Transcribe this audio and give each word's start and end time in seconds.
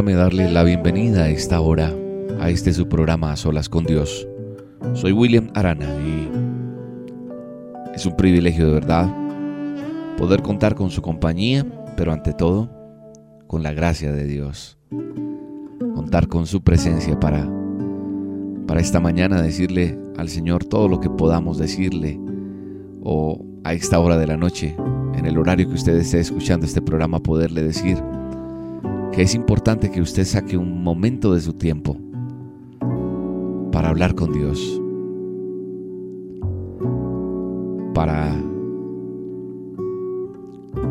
Permítame 0.00 0.22
darle 0.22 0.50
la 0.50 0.64
bienvenida 0.64 1.24
a 1.24 1.28
esta 1.28 1.60
hora 1.60 1.94
a 2.40 2.48
este 2.48 2.72
su 2.72 2.88
programa 2.88 3.32
A 3.32 3.36
Solas 3.36 3.68
con 3.68 3.84
Dios. 3.84 4.26
Soy 4.94 5.12
William 5.12 5.50
Arana 5.52 5.84
y 6.02 6.26
es 7.94 8.06
un 8.06 8.16
privilegio 8.16 8.64
de 8.66 8.72
verdad 8.72 9.14
poder 10.16 10.40
contar 10.40 10.74
con 10.74 10.88
su 10.88 11.02
compañía, 11.02 11.66
pero 11.98 12.14
ante 12.14 12.32
todo 12.32 12.70
con 13.46 13.62
la 13.62 13.74
gracia 13.74 14.10
de 14.10 14.24
Dios. 14.24 14.78
Contar 15.94 16.28
con 16.28 16.46
su 16.46 16.62
presencia 16.62 17.20
para 17.20 17.46
para 18.66 18.80
esta 18.80 19.00
mañana 19.00 19.42
decirle 19.42 19.98
al 20.16 20.30
Señor 20.30 20.64
todo 20.64 20.88
lo 20.88 21.00
que 21.00 21.10
podamos 21.10 21.58
decirle 21.58 22.18
o 23.02 23.44
a 23.64 23.74
esta 23.74 24.00
hora 24.00 24.16
de 24.16 24.28
la 24.28 24.38
noche, 24.38 24.74
en 25.14 25.26
el 25.26 25.36
horario 25.36 25.68
que 25.68 25.74
usted 25.74 25.94
esté 25.98 26.20
escuchando 26.20 26.64
este 26.64 26.80
programa, 26.80 27.22
poderle 27.22 27.62
decir 27.62 28.02
que 29.12 29.22
es 29.22 29.34
importante 29.34 29.90
que 29.90 30.00
usted 30.00 30.24
saque 30.24 30.56
un 30.56 30.82
momento 30.82 31.34
de 31.34 31.40
su 31.40 31.54
tiempo 31.54 31.96
para 33.72 33.88
hablar 33.88 34.14
con 34.14 34.32
Dios, 34.32 34.80
para 37.92 38.40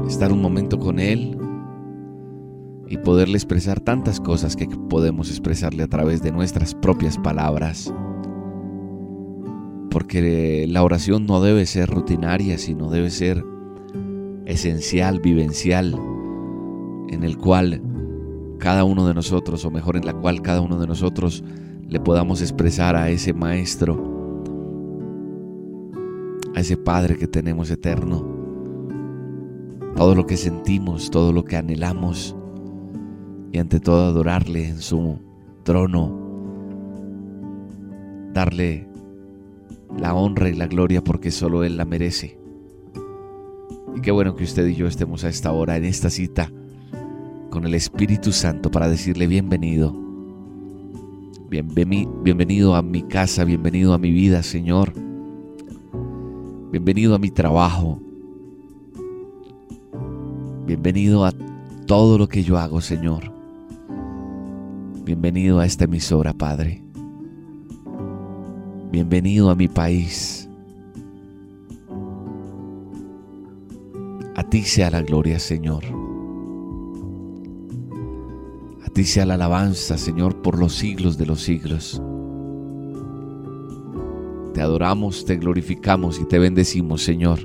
estar 0.07 0.33
un 0.33 0.41
momento 0.41 0.79
con 0.79 0.99
Él 0.99 1.37
y 2.87 2.97
poderle 2.97 3.35
expresar 3.35 3.79
tantas 3.79 4.19
cosas 4.19 4.55
que 4.55 4.67
podemos 4.67 5.29
expresarle 5.29 5.83
a 5.83 5.87
través 5.87 6.21
de 6.21 6.31
nuestras 6.31 6.75
propias 6.75 7.17
palabras. 7.17 7.93
Porque 9.91 10.65
la 10.67 10.83
oración 10.83 11.25
no 11.25 11.41
debe 11.41 11.65
ser 11.65 11.89
rutinaria, 11.89 12.57
sino 12.57 12.89
debe 12.89 13.11
ser 13.11 13.45
esencial, 14.45 15.19
vivencial, 15.19 15.95
en 17.09 17.23
el 17.23 17.37
cual 17.37 17.81
cada 18.59 18.83
uno 18.83 19.07
de 19.07 19.13
nosotros, 19.13 19.65
o 19.65 19.71
mejor 19.71 19.95
en 19.95 20.05
la 20.05 20.13
cual 20.13 20.41
cada 20.41 20.61
uno 20.61 20.79
de 20.79 20.85
nosotros 20.85 21.43
le 21.87 21.99
podamos 21.99 22.41
expresar 22.41 22.95
a 22.95 23.09
ese 23.09 23.33
Maestro, 23.33 24.43
a 26.53 26.59
ese 26.59 26.77
Padre 26.77 27.17
que 27.17 27.27
tenemos 27.27 27.71
eterno, 27.71 28.27
todo 29.95 30.13
lo 30.13 30.27
que 30.27 30.37
sentimos, 30.37 31.09
todo 31.09 31.33
lo 31.33 31.45
que 31.45 31.55
anhelamos, 31.55 32.35
y 33.51 33.57
ante 33.57 33.79
todo 33.79 34.05
adorarle 34.05 34.67
en 34.67 34.79
su 34.79 35.19
trono, 35.63 36.15
darle 38.33 38.87
la 39.97 40.13
honra 40.13 40.49
y 40.49 40.53
la 40.53 40.67
gloria 40.67 41.03
porque 41.03 41.31
solo 41.31 41.63
Él 41.63 41.77
la 41.77 41.85
merece. 41.85 42.37
Y 43.95 44.01
qué 44.01 44.11
bueno 44.11 44.35
que 44.35 44.43
usted 44.43 44.67
y 44.67 44.75
yo 44.75 44.85
estemos 44.85 45.23
a 45.23 45.29
esta 45.29 45.51
hora 45.51 45.77
en 45.77 45.85
esta 45.85 46.09
cita 46.09 46.51
con 47.49 47.65
el 47.65 47.73
Espíritu 47.73 48.31
Santo 48.31 48.69
para 48.69 48.87
decirle 48.87 49.27
bienvenido. 49.27 49.93
bienvenido 51.49 52.75
a 52.75 52.81
mi 52.81 53.01
casa, 53.03 53.43
bienvenido 53.43 53.93
a 53.93 53.97
mi 53.97 54.11
vida, 54.11 54.43
Señor. 54.43 54.93
Bienvenido 56.71 57.15
a 57.15 57.19
mi 57.19 57.31
trabajo. 57.31 57.99
Bienvenido 60.67 61.25
a 61.25 61.31
todo 61.87 62.19
lo 62.19 62.27
que 62.27 62.43
yo 62.43 62.57
hago, 62.57 62.79
Señor. 62.79 63.33
Bienvenido 65.03 65.59
a 65.59 65.65
esta 65.65 65.85
emisora, 65.85 66.33
Padre. 66.33 66.83
Bienvenido 68.91 69.49
a 69.49 69.55
mi 69.55 69.67
país. 69.67 70.47
A 74.35 74.43
ti 74.43 74.61
sea 74.61 74.91
la 74.91 75.01
gloria, 75.01 75.39
Señor. 75.39 75.98
Dice 78.93 79.25
la 79.25 79.35
alabanza, 79.35 79.97
Señor, 79.97 80.41
por 80.41 80.59
los 80.59 80.73
siglos 80.73 81.17
de 81.17 81.25
los 81.25 81.41
siglos. 81.41 82.01
Te 84.53 84.61
adoramos, 84.61 85.23
te 85.25 85.37
glorificamos 85.37 86.19
y 86.19 86.25
te 86.25 86.37
bendecimos, 86.37 87.03
Señor. 87.03 87.39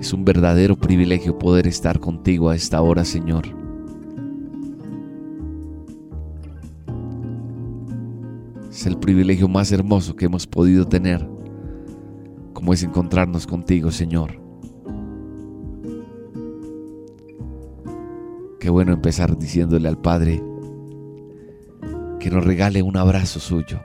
Es 0.00 0.12
un 0.12 0.24
verdadero 0.24 0.76
privilegio 0.76 1.38
poder 1.38 1.66
estar 1.66 2.00
contigo 2.00 2.48
a 2.48 2.56
esta 2.56 2.80
hora, 2.80 3.04
Señor. 3.04 3.44
Es 8.70 8.86
el 8.86 8.96
privilegio 8.98 9.46
más 9.46 9.70
hermoso 9.72 10.16
que 10.16 10.24
hemos 10.24 10.46
podido 10.46 10.86
tener, 10.86 11.28
como 12.52 12.72
es 12.72 12.82
encontrarnos 12.82 13.46
contigo, 13.46 13.90
Señor. 13.90 14.41
Qué 18.62 18.70
bueno 18.70 18.92
empezar 18.92 19.36
diciéndole 19.36 19.88
al 19.88 19.98
Padre 19.98 20.40
que 22.20 22.30
nos 22.30 22.44
regale 22.44 22.80
un 22.80 22.96
abrazo 22.96 23.40
suyo. 23.40 23.82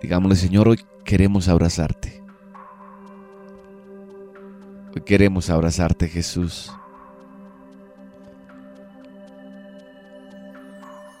Digámosle, 0.00 0.36
Señor, 0.36 0.66
hoy 0.66 0.80
queremos 1.04 1.46
abrazarte. 1.46 2.22
Hoy 4.96 5.02
queremos 5.02 5.50
abrazarte, 5.50 6.08
Jesús. 6.08 6.72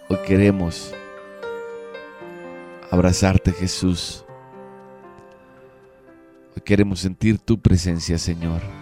Hoy 0.08 0.18
queremos 0.26 0.94
abrazarte, 2.90 3.52
Jesús. 3.52 4.24
Hoy 6.56 6.62
queremos 6.64 7.00
sentir 7.00 7.38
tu 7.38 7.60
presencia, 7.60 8.16
Señor. 8.16 8.79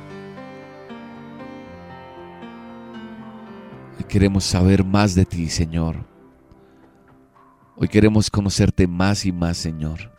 Queremos 4.08 4.44
saber 4.44 4.84
más 4.84 5.14
de 5.14 5.24
ti, 5.24 5.48
Señor. 5.48 5.96
Hoy 7.76 7.86
queremos 7.86 8.30
conocerte 8.30 8.86
más 8.88 9.24
y 9.24 9.30
más, 9.30 9.56
Señor. 9.58 10.10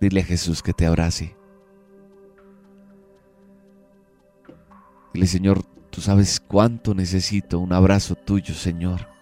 Dile 0.00 0.20
a 0.20 0.24
Jesús 0.24 0.62
que 0.62 0.72
te 0.72 0.86
abrace. 0.86 1.34
Dile, 5.12 5.26
Señor, 5.26 5.64
tú 5.90 6.00
sabes 6.00 6.38
cuánto 6.38 6.94
necesito 6.94 7.58
un 7.58 7.72
abrazo 7.72 8.14
tuyo, 8.14 8.54
Señor. 8.54 9.17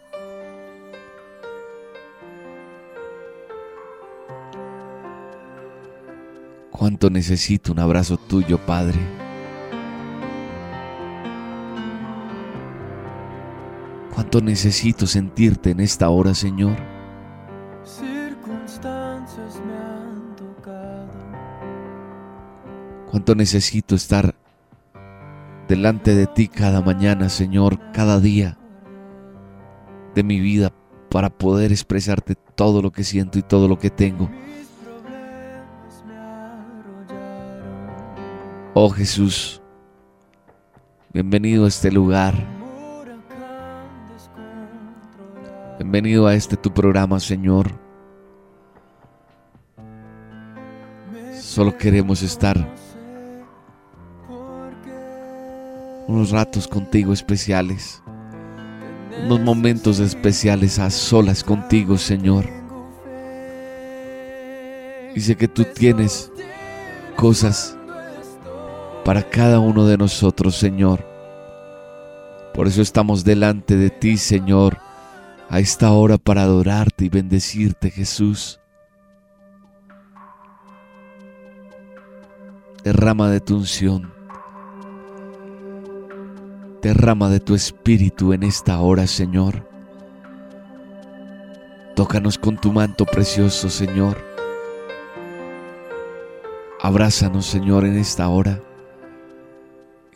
Cuánto 6.87 7.11
necesito 7.11 7.73
un 7.73 7.81
abrazo 7.81 8.17
tuyo, 8.17 8.65
Padre. 8.65 9.01
Cuánto 14.15 14.41
necesito 14.41 15.05
sentirte 15.09 15.73
en 15.73 15.81
esta 15.81 16.09
hora, 16.11 16.33
Señor. 16.33 16.77
Circunstancias 17.83 19.61
me 19.67 19.77
han 19.77 20.37
tocado. 20.37 21.11
Cuánto 23.11 23.35
necesito 23.35 23.97
estar 23.97 24.37
delante 25.67 26.15
de 26.15 26.29
ti 26.29 26.47
cada 26.47 26.82
mañana, 26.82 27.31
Señor, 27.31 27.81
cada 27.91 28.21
día 28.21 28.59
de 30.15 30.23
mi 30.23 30.39
vida 30.39 30.73
para 31.11 31.31
poder 31.31 31.73
expresarte 31.73 32.37
todo 32.55 32.81
lo 32.81 32.93
que 32.93 33.03
siento 33.03 33.41
y 33.41 33.43
todo 33.43 33.67
lo 33.67 33.77
que 33.77 33.91
tengo. 33.91 34.31
Oh 38.78 38.90
Jesús, 38.90 39.62
bienvenido 41.14 41.64
a 41.64 41.69
este 41.69 41.90
lugar. 41.90 42.34
Bienvenido 45.78 46.26
a 46.26 46.34
este 46.34 46.58
tu 46.58 46.70
programa, 46.75 47.19
Señor. 47.19 47.70
Solo 51.40 51.75
queremos 51.78 52.23
estar 52.23 52.70
unos 56.06 56.31
ratos 56.31 56.69
contigo 56.69 57.14
especiales, 57.14 58.02
unos 59.25 59.40
momentos 59.40 60.00
especiales 60.00 60.79
a 60.79 60.90
solas 60.90 61.43
contigo, 61.43 61.96
Señor. 61.96 62.44
Y 65.14 65.20
sé 65.22 65.34
que 65.34 65.49
tú 65.49 65.64
tienes 65.64 66.31
cosas 67.17 67.75
para 69.06 69.23
cada 69.23 69.61
uno 69.61 69.87
de 69.87 69.97
nosotros, 69.97 70.56
Señor. 70.56 71.06
Por 72.53 72.67
eso 72.67 72.82
estamos 72.82 73.23
delante 73.23 73.76
de 73.76 73.88
ti, 73.88 74.17
Señor, 74.17 74.79
a 75.49 75.61
esta 75.61 75.93
hora 75.93 76.19
para 76.19 76.43
adorarte 76.43 77.05
y 77.05 77.08
bendecirte, 77.08 77.88
Jesús. 77.93 78.58
Derrama 82.82 83.31
de 83.31 83.38
tu 83.38 83.55
unción. 83.55 84.12
Derrama 86.82 87.31
de 87.31 87.38
tu 87.38 87.55
espíritu 87.55 88.32
en 88.32 88.43
esta 88.43 88.81
hora, 88.81 89.06
Señor. 89.06 89.69
Tócanos 91.94 92.38
con 92.38 92.56
tu 92.56 92.73
manto 92.73 93.05
precioso, 93.06 93.70
Señor. 93.70 94.19
Abrázanos, 96.82 97.47
Señor, 97.47 97.85
en 97.85 97.99
esta 97.99 98.29
hora. 98.29 98.66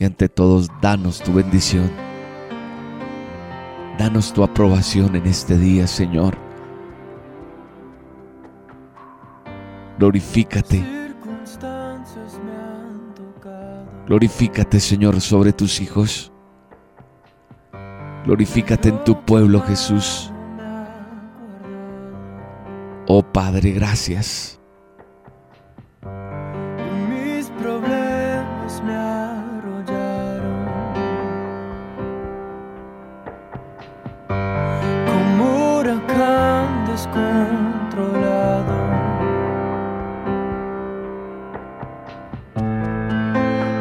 Y 0.01 0.05
ante 0.05 0.29
todos, 0.29 0.69
danos 0.83 1.21
tu 1.21 1.33
bendición. 1.33 1.89
Danos 3.97 4.33
tu 4.33 4.43
aprobación 4.43 5.15
en 5.15 5.27
este 5.27 5.57
día, 5.57 5.87
Señor. 5.87 6.37
Glorifícate 9.99 11.01
Glorifícate, 14.11 14.81
Señor, 14.81 15.21
sobre 15.21 15.53
tus 15.53 15.81
hijos. 15.81 16.33
Glorifícate 18.25 18.89
en 18.89 19.05
tu 19.05 19.25
pueblo, 19.25 19.61
Jesús. 19.61 20.33
Oh 23.07 23.23
Padre, 23.23 23.71
gracias. 23.71 24.60
Descontrolado. 37.01 38.77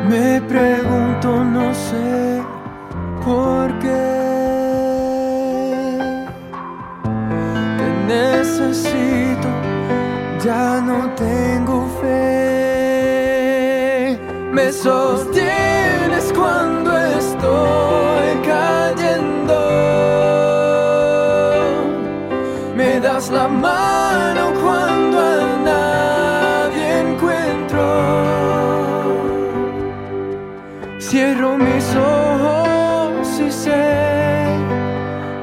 Me 0.10 0.42
pregunto, 0.42 1.44
no 1.44 1.74
sé 1.74 2.42
por 3.26 3.78
qué. 3.80 4.08
Te 7.78 7.90
necesito, 8.08 9.50
ya 10.44 10.82
no 10.82 11.10
tengo 11.16 11.88
fe. 12.02 12.60
Me 14.52 14.72
sostienes 14.72 15.49
Cierro 31.00 31.58
mis 31.58 31.96
ojos 31.96 33.40
y 33.40 33.50
sé 33.50 34.46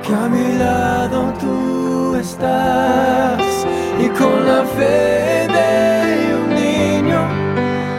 que 0.03 0.15
a 0.15 0.29
mi 0.29 0.59
lado 0.59 1.33
tú 1.41 2.15
estás 2.15 3.67
y 3.99 4.07
con 4.09 4.47
la 4.47 4.65
fe 4.65 5.49
de 5.49 6.37
un 6.37 6.49
niño 6.55 7.21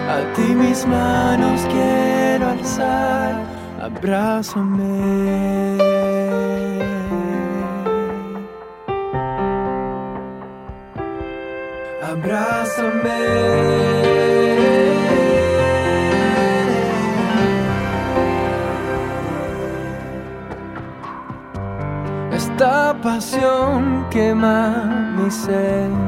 a 0.08 0.34
ti 0.36 0.54
mis 0.54 0.86
manos 0.86 1.62
quiero 1.72 2.50
alzar, 2.50 3.44
abrázame. 3.82 5.78
Abrázame. 12.04 13.87
Pasión 23.08 24.06
quema 24.10 24.84
mi 25.16 25.32
ser. 25.32 26.07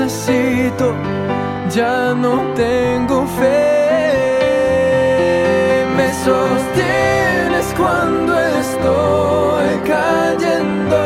Necesito, 0.00 0.94
ya 1.74 2.14
no 2.14 2.54
tengo 2.54 3.26
fe. 3.38 4.66
Me 5.96 6.08
sostienes 6.24 7.66
cuando 7.76 8.32
estoy 8.38 9.68
cayendo. 9.92 11.02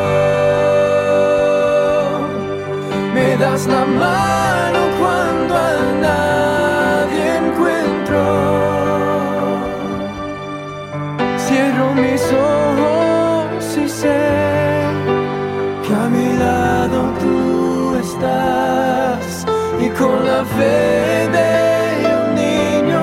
Me 3.13 3.35
das 3.37 3.67
la 3.67 3.85
mano 3.85 4.79
cuando 4.99 5.55
a 5.55 5.77
nadie 6.07 7.37
encuentro. 7.43 8.21
Cierro 11.45 11.93
mis 11.95 12.21
ojos 12.31 13.77
y 13.77 13.89
sé 13.89 14.21
que 15.85 15.93
a 15.93 16.07
mi 16.09 16.37
lado 16.37 16.97
tú 17.19 17.95
estás 17.97 18.64
con 19.97 20.25
la 20.25 20.43
fe 20.43 21.29
de 21.35 21.49
un 22.19 22.35
niño 22.35 22.99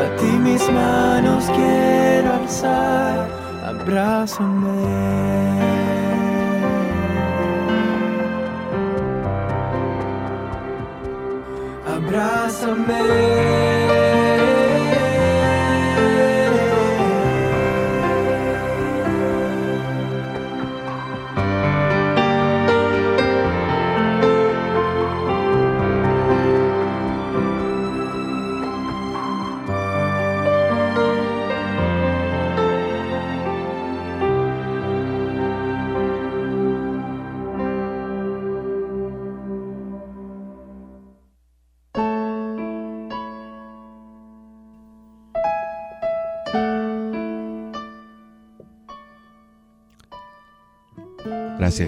a 0.00 0.16
ti 0.16 0.30
mis 0.38 0.62
manos 0.70 1.44
quiero 1.56 2.34
alzar, 2.34 3.28
abrázame. 3.66 4.80
Abrázame. 11.96 13.89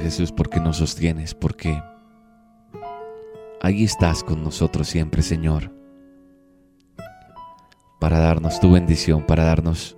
Jesús 0.00 0.32
porque 0.32 0.60
nos 0.60 0.78
sostienes, 0.78 1.34
porque 1.34 1.82
ahí 3.60 3.84
estás 3.84 4.24
con 4.24 4.42
nosotros 4.42 4.88
siempre, 4.88 5.22
Señor, 5.22 5.72
para 8.00 8.18
darnos 8.18 8.60
tu 8.60 8.72
bendición, 8.72 9.24
para 9.26 9.44
darnos 9.44 9.96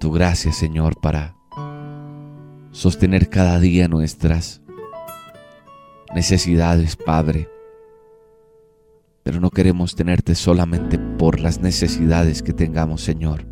tu 0.00 0.10
gracia, 0.10 0.52
Señor, 0.52 1.00
para 1.00 1.36
sostener 2.72 3.28
cada 3.28 3.60
día 3.60 3.86
nuestras 3.86 4.62
necesidades, 6.14 6.96
Padre. 6.96 7.48
Pero 9.22 9.40
no 9.40 9.50
queremos 9.50 9.94
tenerte 9.94 10.34
solamente 10.34 10.98
por 10.98 11.38
las 11.38 11.60
necesidades 11.60 12.42
que 12.42 12.52
tengamos, 12.52 13.02
Señor. 13.02 13.51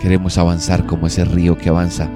Queremos 0.00 0.38
avanzar 0.38 0.86
como 0.86 1.06
ese 1.06 1.24
río 1.26 1.58
que 1.58 1.68
avanza. 1.68 2.08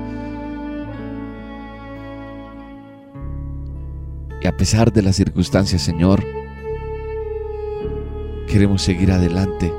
Y 4.41 4.47
a 4.47 4.57
pesar 4.57 4.93
de 4.93 5.03
las 5.03 5.17
circunstancias, 5.17 5.83
Señor, 5.83 6.25
queremos 8.47 8.83
seguir 8.83 9.13
adelante. 9.13 9.73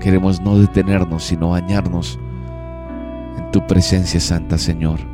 Queremos 0.00 0.40
no 0.40 0.58
detenernos, 0.58 1.24
sino 1.24 1.50
bañarnos 1.50 2.20
en 3.38 3.50
tu 3.50 3.66
presencia 3.66 4.20
santa, 4.20 4.58
Señor. 4.58 5.13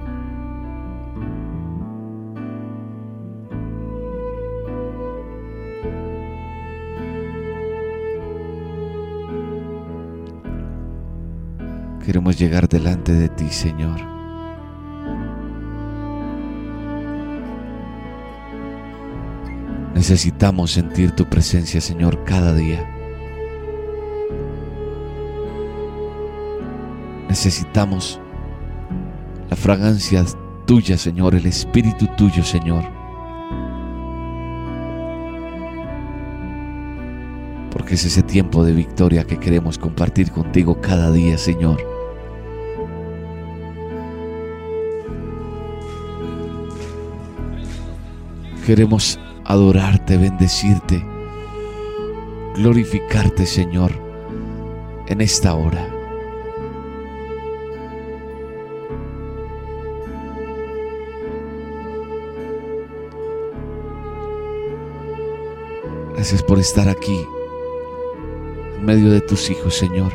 Queremos 12.10 12.36
llegar 12.36 12.68
delante 12.68 13.12
de 13.12 13.28
ti, 13.28 13.48
Señor. 13.50 14.00
Necesitamos 19.94 20.72
sentir 20.72 21.12
tu 21.12 21.24
presencia, 21.26 21.80
Señor, 21.80 22.24
cada 22.24 22.52
día. 22.52 22.84
Necesitamos 27.28 28.18
la 29.48 29.54
fragancia 29.54 30.24
tuya, 30.66 30.98
Señor, 30.98 31.36
el 31.36 31.46
espíritu 31.46 32.08
tuyo, 32.16 32.42
Señor. 32.42 32.82
Porque 37.70 37.94
es 37.94 38.04
ese 38.04 38.24
tiempo 38.24 38.64
de 38.64 38.72
victoria 38.72 39.22
que 39.22 39.38
queremos 39.38 39.78
compartir 39.78 40.32
contigo 40.32 40.80
cada 40.80 41.12
día, 41.12 41.38
Señor. 41.38 41.99
Queremos 48.70 49.18
adorarte, 49.46 50.16
bendecirte, 50.16 51.04
glorificarte, 52.54 53.44
Señor, 53.44 53.90
en 55.08 55.20
esta 55.20 55.56
hora. 55.56 55.88
Gracias 66.14 66.40
por 66.44 66.60
estar 66.60 66.88
aquí, 66.88 67.26
en 68.76 68.84
medio 68.84 69.10
de 69.10 69.20
tus 69.20 69.50
hijos, 69.50 69.74
Señor. 69.74 70.12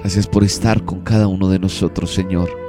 Gracias 0.00 0.26
por 0.26 0.42
estar 0.42 0.86
con 0.86 1.02
cada 1.02 1.26
uno 1.26 1.50
de 1.50 1.58
nosotros, 1.58 2.14
Señor. 2.14 2.65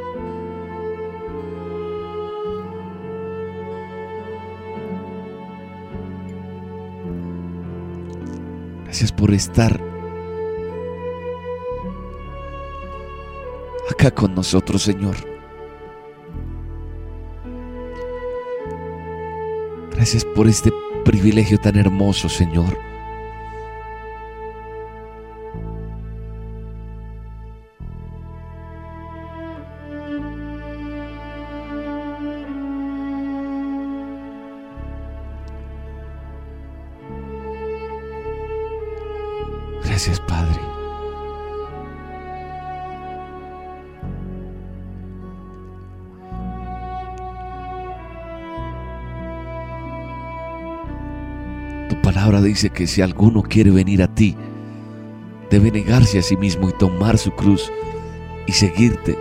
Gracias 8.98 9.12
por 9.12 9.32
estar 9.32 9.80
acá 13.92 14.10
con 14.10 14.34
nosotros, 14.34 14.82
Señor. 14.82 15.16
Gracias 19.92 20.26
por 20.26 20.48
este 20.48 20.72
privilegio 21.06 21.60
tan 21.60 21.76
hermoso, 21.76 22.28
Señor. 22.28 22.87
Dice 52.58 52.72
que 52.72 52.88
si 52.88 53.04
alguno 53.04 53.44
quiere 53.44 53.70
venir 53.70 54.02
a 54.02 54.08
ti, 54.08 54.36
debe 55.52 55.70
negarse 55.70 56.18
a 56.18 56.24
sí 56.24 56.36
mismo 56.36 56.68
y 56.68 56.72
tomar 56.72 57.20
su 57.20 57.30
cruz 57.30 57.72
y 58.48 58.52
seguirte. 58.52 59.16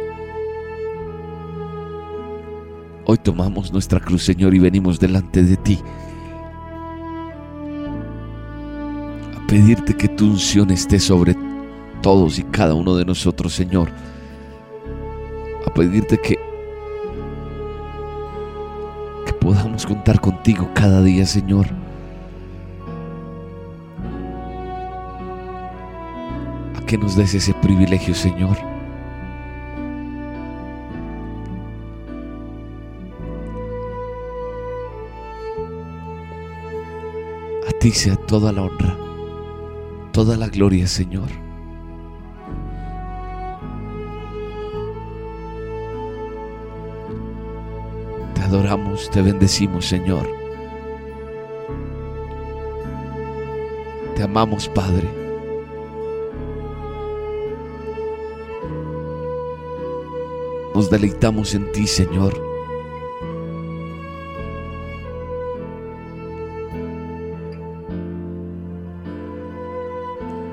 Hoy 3.04 3.18
tomamos 3.18 3.70
nuestra 3.74 4.00
cruz, 4.00 4.24
Señor, 4.24 4.54
y 4.54 4.58
venimos 4.58 4.98
delante 4.98 5.42
de 5.42 5.58
ti 5.58 5.78
a 9.36 9.46
pedirte 9.46 9.94
que 9.94 10.08
tu 10.08 10.24
unción 10.24 10.70
esté 10.70 10.98
sobre 10.98 11.36
todos 12.00 12.38
y 12.38 12.42
cada 12.42 12.72
uno 12.72 12.96
de 12.96 13.04
nosotros, 13.04 13.52
Señor. 13.52 13.90
A 15.66 15.74
pedirte 15.74 16.16
que 16.16 16.38
que 19.26 19.32
podamos 19.34 19.84
contar 19.84 20.22
contigo 20.22 20.70
cada 20.72 21.02
día, 21.02 21.26
Señor. 21.26 21.66
Nos 26.98 27.16
des 27.16 27.34
ese 27.34 27.52
privilegio, 27.54 28.14
Señor. 28.14 28.56
A 37.68 37.72
ti 37.78 37.90
sea 37.92 38.16
toda 38.16 38.52
la 38.52 38.62
honra, 38.62 38.96
toda 40.12 40.36
la 40.36 40.48
gloria, 40.48 40.86
Señor. 40.86 41.28
Te 48.34 48.40
adoramos, 48.42 49.10
te 49.10 49.22
bendecimos, 49.22 49.86
Señor. 49.86 50.26
Te 54.14 54.22
amamos, 54.22 54.68
Padre. 54.68 55.25
Nos 60.86 61.00
deleitamos 61.00 61.52
en 61.56 61.72
ti, 61.72 61.84
Señor. 61.84 62.32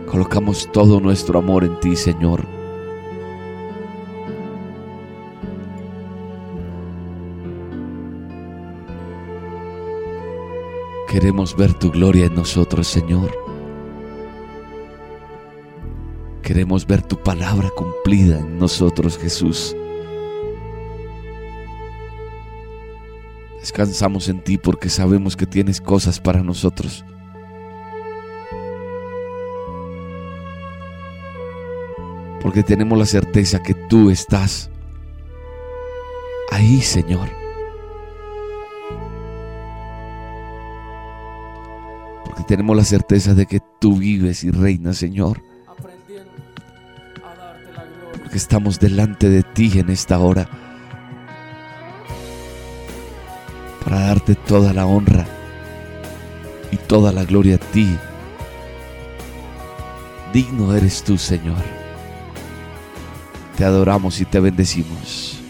Colocamos 0.07 0.67
todo 0.71 0.99
nuestro 0.99 1.37
amor 1.37 1.63
en 1.63 1.79
ti, 1.81 1.95
Señor. 1.95 2.47
Queremos 11.07 11.55
ver 11.55 11.75
tu 11.75 11.91
gloria 11.91 12.25
en 12.25 12.33
nosotros, 12.33 12.87
Señor. 12.87 13.29
Queremos 16.41 16.87
ver 16.87 17.03
tu 17.03 17.17
palabra 17.17 17.69
cumplida 17.69 18.39
en 18.39 18.57
nosotros, 18.57 19.19
Jesús. 19.19 19.75
Descansamos 23.63 24.27
en 24.27 24.41
ti 24.43 24.57
porque 24.57 24.89
sabemos 24.89 25.37
que 25.37 25.45
tienes 25.45 25.79
cosas 25.79 26.19
para 26.19 26.43
nosotros. 26.43 27.05
Porque 32.41 32.61
tenemos 32.61 32.99
la 32.99 33.05
certeza 33.05 33.63
que 33.63 33.73
tú 33.73 34.09
estás 34.09 34.69
ahí, 36.51 36.81
Señor. 36.81 37.29
Porque 42.25 42.43
tenemos 42.45 42.75
la 42.75 42.83
certeza 42.83 43.33
de 43.33 43.45
que 43.45 43.61
tú 43.79 43.95
vives 43.95 44.43
y 44.43 44.51
reinas, 44.51 44.97
Señor. 44.97 45.41
Porque 48.11 48.35
estamos 48.35 48.77
delante 48.77 49.29
de 49.29 49.41
ti 49.41 49.79
en 49.79 49.89
esta 49.89 50.19
hora. 50.19 50.62
darte 54.25 54.35
toda 54.35 54.73
la 54.73 54.85
honra 54.85 55.25
y 56.71 56.77
toda 56.77 57.11
la 57.11 57.25
gloria 57.25 57.55
a 57.55 57.57
ti. 57.57 57.97
Digno 60.31 60.73
eres 60.73 61.03
tú, 61.03 61.17
Señor. 61.17 61.61
Te 63.57 63.65
adoramos 63.65 64.19
y 64.21 64.25
te 64.25 64.39
bendecimos. 64.39 65.42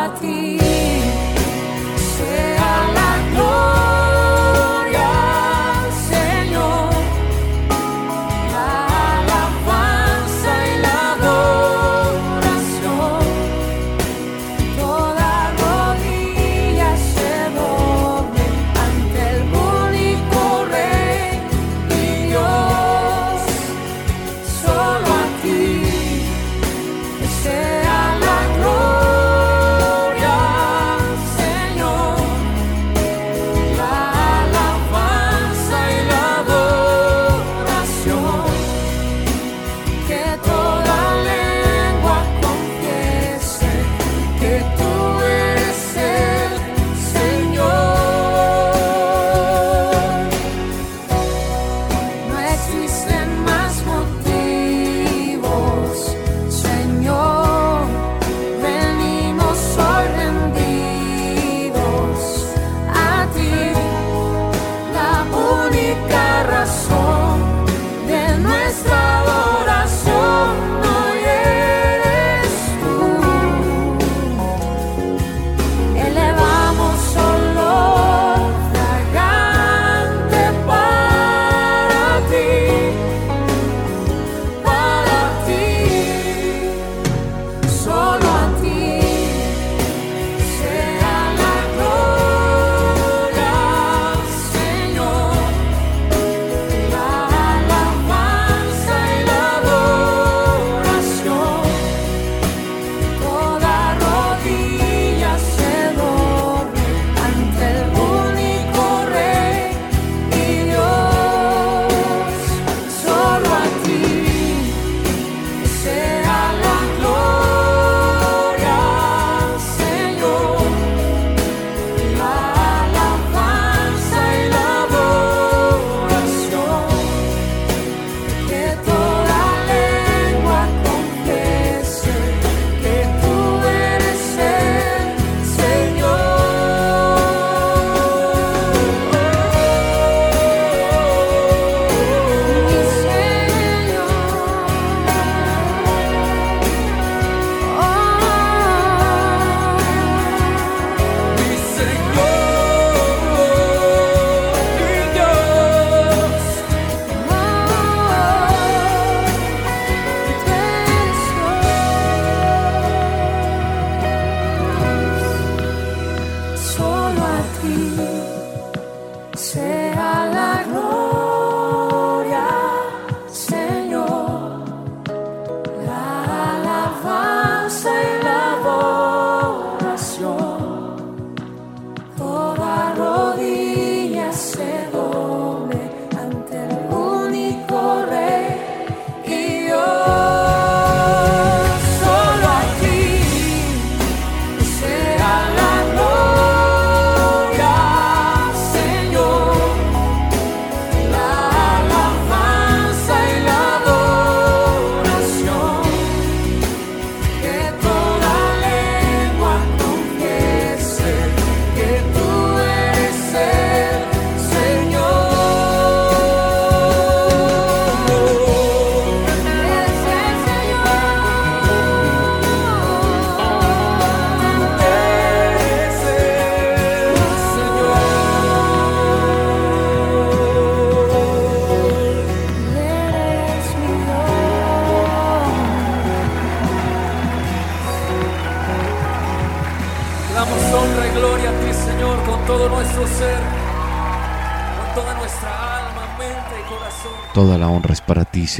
party. 0.00 0.69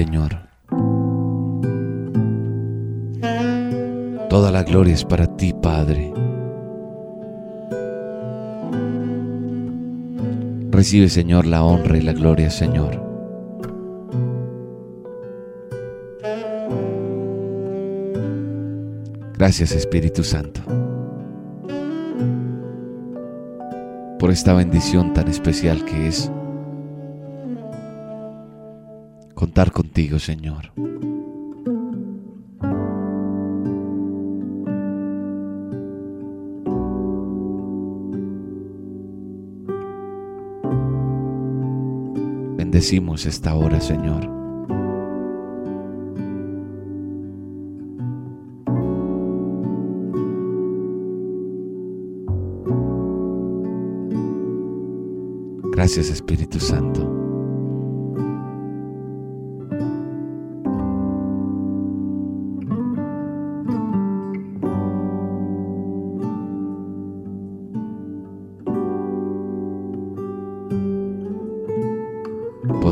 Señor. 0.01 0.35
Toda 4.31 4.51
la 4.51 4.63
gloria 4.63 4.95
es 4.95 5.05
para 5.05 5.27
ti, 5.37 5.53
Padre. 5.53 6.11
Recibe, 10.71 11.11
Señor, 11.11 11.45
la 11.45 11.63
honra 11.63 11.99
y 11.99 12.01
la 12.01 12.15
gloria, 12.15 12.49
Señor. 12.49 12.99
Gracias, 19.37 19.73
Espíritu 19.73 20.25
Santo, 20.25 20.63
por 24.19 24.31
esta 24.31 24.55
bendición 24.55 25.13
tan 25.13 25.29
especial 25.29 25.85
que 25.85 26.09
es 26.09 26.33
contigo, 29.68 30.18
Señor. 30.18 30.73
Bendecimos 42.57 43.27
esta 43.27 43.55
hora, 43.55 43.79
Señor. 43.81 44.27
Gracias, 55.73 56.09
Espíritu 56.11 56.59
Santo. 56.59 57.00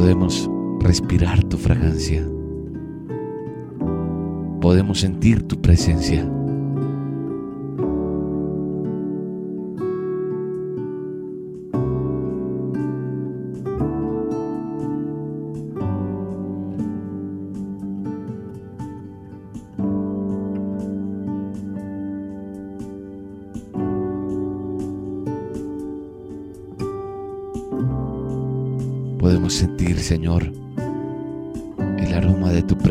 Podemos 0.09 0.49
respirar 0.81 1.45
tu 1.45 1.59
fragancia. 1.59 2.27
Podemos 4.59 5.01
sentir 5.01 5.43
tu 5.43 5.61
presencia. 5.61 6.27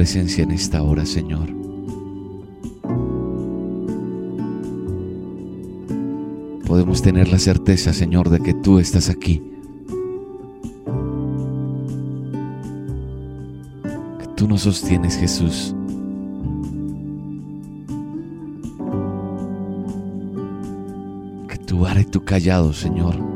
Presencia 0.07 0.45
en 0.45 0.51
esta 0.51 0.83
hora, 0.83 1.05
Señor. 1.05 1.49
Podemos 6.65 7.01
tener 7.01 7.27
la 7.27 7.37
certeza, 7.37 7.91
Señor, 7.91 8.29
de 8.29 8.39
que 8.39 8.53
tú 8.53 8.79
estás 8.79 9.09
aquí. 9.09 9.43
Que 14.17 14.27
tú 14.37 14.47
nos 14.47 14.61
sostienes, 14.61 15.17
Jesús. 15.17 15.75
Que 21.49 21.57
tu 21.65 21.79
vara 21.79 22.01
tu 22.05 22.23
callado, 22.23 22.71
Señor, 22.71 23.26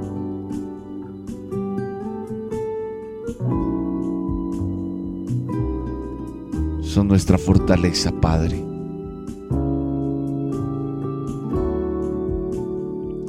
nuestra 7.12 7.38
fortaleza, 7.38 8.10
Padre. 8.22 8.64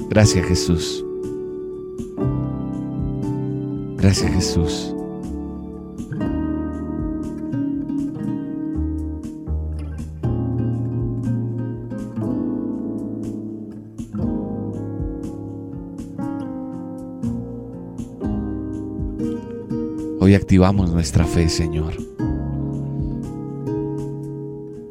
Gracias 0.08 0.46
Jesús. 0.46 1.04
Gracias 3.96 4.32
Jesús. 4.32 4.94
Hoy 20.20 20.36
activamos 20.36 20.92
nuestra 20.92 21.24
fe, 21.24 21.48
Señor. 21.48 22.11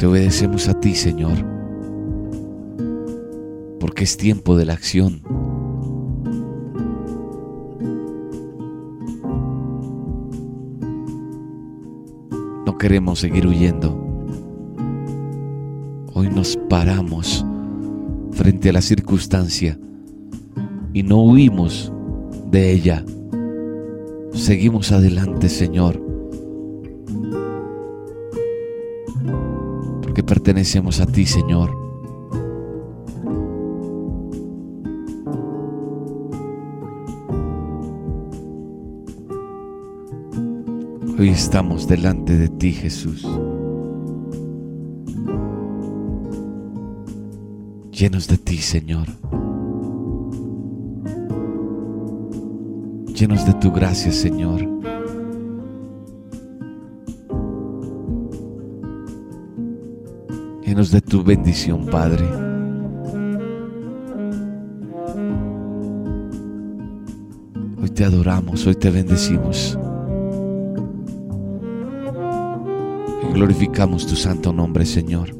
Te 0.01 0.07
obedecemos 0.07 0.67
a 0.67 0.73
ti, 0.73 0.95
Señor, 0.95 1.45
porque 3.79 4.03
es 4.03 4.17
tiempo 4.17 4.57
de 4.57 4.65
la 4.65 4.73
acción. 4.73 5.21
No 12.65 12.79
queremos 12.79 13.19
seguir 13.19 13.45
huyendo. 13.45 13.95
Hoy 16.15 16.29
nos 16.31 16.57
paramos 16.67 17.45
frente 18.31 18.69
a 18.69 18.73
la 18.73 18.81
circunstancia 18.81 19.77
y 20.93 21.03
no 21.03 21.21
huimos 21.21 21.93
de 22.49 22.71
ella. 22.71 23.05
Seguimos 24.33 24.91
adelante, 24.91 25.47
Señor. 25.47 26.10
Pertenecemos 30.31 31.01
a 31.01 31.05
ti, 31.05 31.25
Señor. 31.25 31.69
Hoy 41.19 41.27
estamos 41.27 41.85
delante 41.85 42.37
de 42.37 42.47
ti, 42.47 42.71
Jesús. 42.71 43.27
Llenos 47.91 48.29
de 48.29 48.37
ti, 48.37 48.55
Señor. 48.59 49.07
Llenos 53.13 53.45
de 53.45 53.53
tu 53.55 53.69
gracia, 53.73 54.13
Señor. 54.13 54.80
De 60.71 61.01
tu 61.01 61.21
bendición, 61.21 61.85
Padre. 61.85 62.25
Hoy 67.79 67.89
te 67.89 68.05
adoramos, 68.05 68.65
hoy 68.65 68.75
te 68.75 68.89
bendecimos. 68.89 69.77
Y 73.21 73.33
glorificamos 73.33 74.07
tu 74.07 74.15
santo 74.15 74.53
nombre, 74.53 74.85
Señor. 74.85 75.35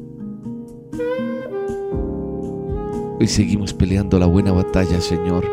Hoy 3.18 3.26
seguimos 3.26 3.72
peleando 3.72 4.18
la 4.18 4.26
buena 4.26 4.52
batalla, 4.52 5.00
Señor. 5.00 5.44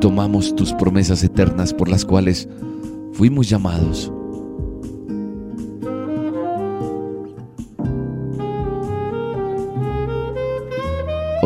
Tomamos 0.00 0.54
tus 0.56 0.72
promesas 0.72 1.22
eternas 1.22 1.72
por 1.72 1.88
las 1.88 2.04
cuales 2.04 2.48
fuimos 3.12 3.48
llamados. 3.48 4.12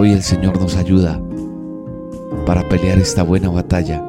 Hoy 0.07 0.13
el 0.13 0.23
Señor 0.23 0.61
nos 0.61 0.77
ayuda 0.77 1.21
para 2.47 2.69
pelear 2.69 2.97
esta 2.97 3.25
buena 3.25 3.49
batalla, 3.49 4.09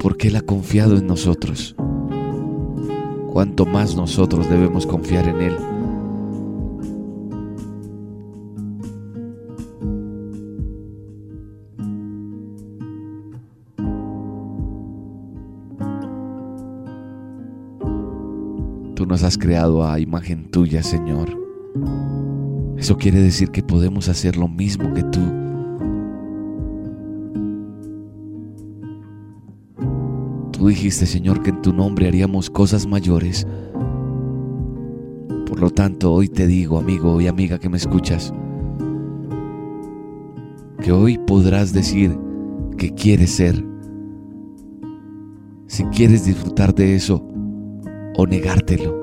porque 0.00 0.28
Él 0.28 0.36
ha 0.36 0.40
confiado 0.40 0.96
en 0.96 1.06
nosotros. 1.06 1.76
Cuanto 3.30 3.66
más 3.66 3.94
nosotros 3.94 4.48
debemos 4.48 4.86
confiar 4.86 5.28
en 5.28 5.40
Él. 5.42 5.56
Tú 18.94 19.04
nos 19.04 19.22
has 19.22 19.36
creado 19.36 19.86
a 19.86 20.00
imagen 20.00 20.50
tuya, 20.50 20.82
Señor. 20.82 21.41
Quiere 22.98 23.20
decir 23.20 23.50
que 23.50 23.64
podemos 23.64 24.08
hacer 24.08 24.36
lo 24.36 24.46
mismo 24.46 24.94
que 24.94 25.02
tú. 25.02 25.20
Tú 30.52 30.68
dijiste, 30.68 31.06
Señor, 31.06 31.42
que 31.42 31.50
en 31.50 31.62
tu 31.62 31.72
nombre 31.72 32.06
haríamos 32.06 32.48
cosas 32.48 32.86
mayores. 32.86 33.44
Por 35.46 35.58
lo 35.58 35.70
tanto, 35.70 36.12
hoy 36.12 36.28
te 36.28 36.46
digo, 36.46 36.78
amigo 36.78 37.20
y 37.20 37.26
amiga 37.26 37.58
que 37.58 37.68
me 37.68 37.76
escuchas, 37.76 38.32
que 40.80 40.92
hoy 40.92 41.18
podrás 41.18 41.72
decir 41.72 42.16
que 42.78 42.94
quieres 42.94 43.32
ser. 43.32 43.64
Si 45.66 45.82
quieres 45.86 46.24
disfrutar 46.24 46.72
de 46.72 46.94
eso 46.94 47.26
o 48.16 48.26
negártelo. 48.28 49.01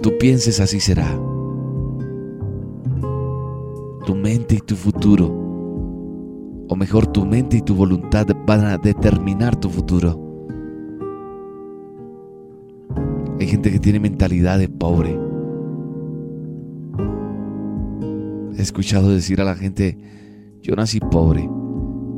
Tú 0.00 0.16
pienses, 0.18 0.60
así 0.60 0.80
será. 0.80 1.06
Tu 4.06 4.14
mente 4.14 4.56
y 4.56 4.60
tu 4.60 4.76
futuro, 4.76 5.26
o 6.68 6.76
mejor 6.76 7.06
tu 7.06 7.26
mente 7.26 7.58
y 7.58 7.62
tu 7.62 7.74
voluntad 7.74 8.26
van 8.46 8.64
a 8.64 8.78
determinar 8.78 9.56
tu 9.56 9.68
futuro. 9.68 10.18
Hay 13.38 13.46
gente 13.46 13.70
que 13.70 13.78
tiene 13.78 14.00
mentalidad 14.00 14.58
de 14.58 14.68
pobre. 14.68 15.18
He 18.56 18.62
escuchado 18.62 19.10
decir 19.10 19.40
a 19.40 19.44
la 19.44 19.54
gente, 19.54 19.96
yo 20.60 20.74
nací 20.76 21.00
pobre 21.00 21.48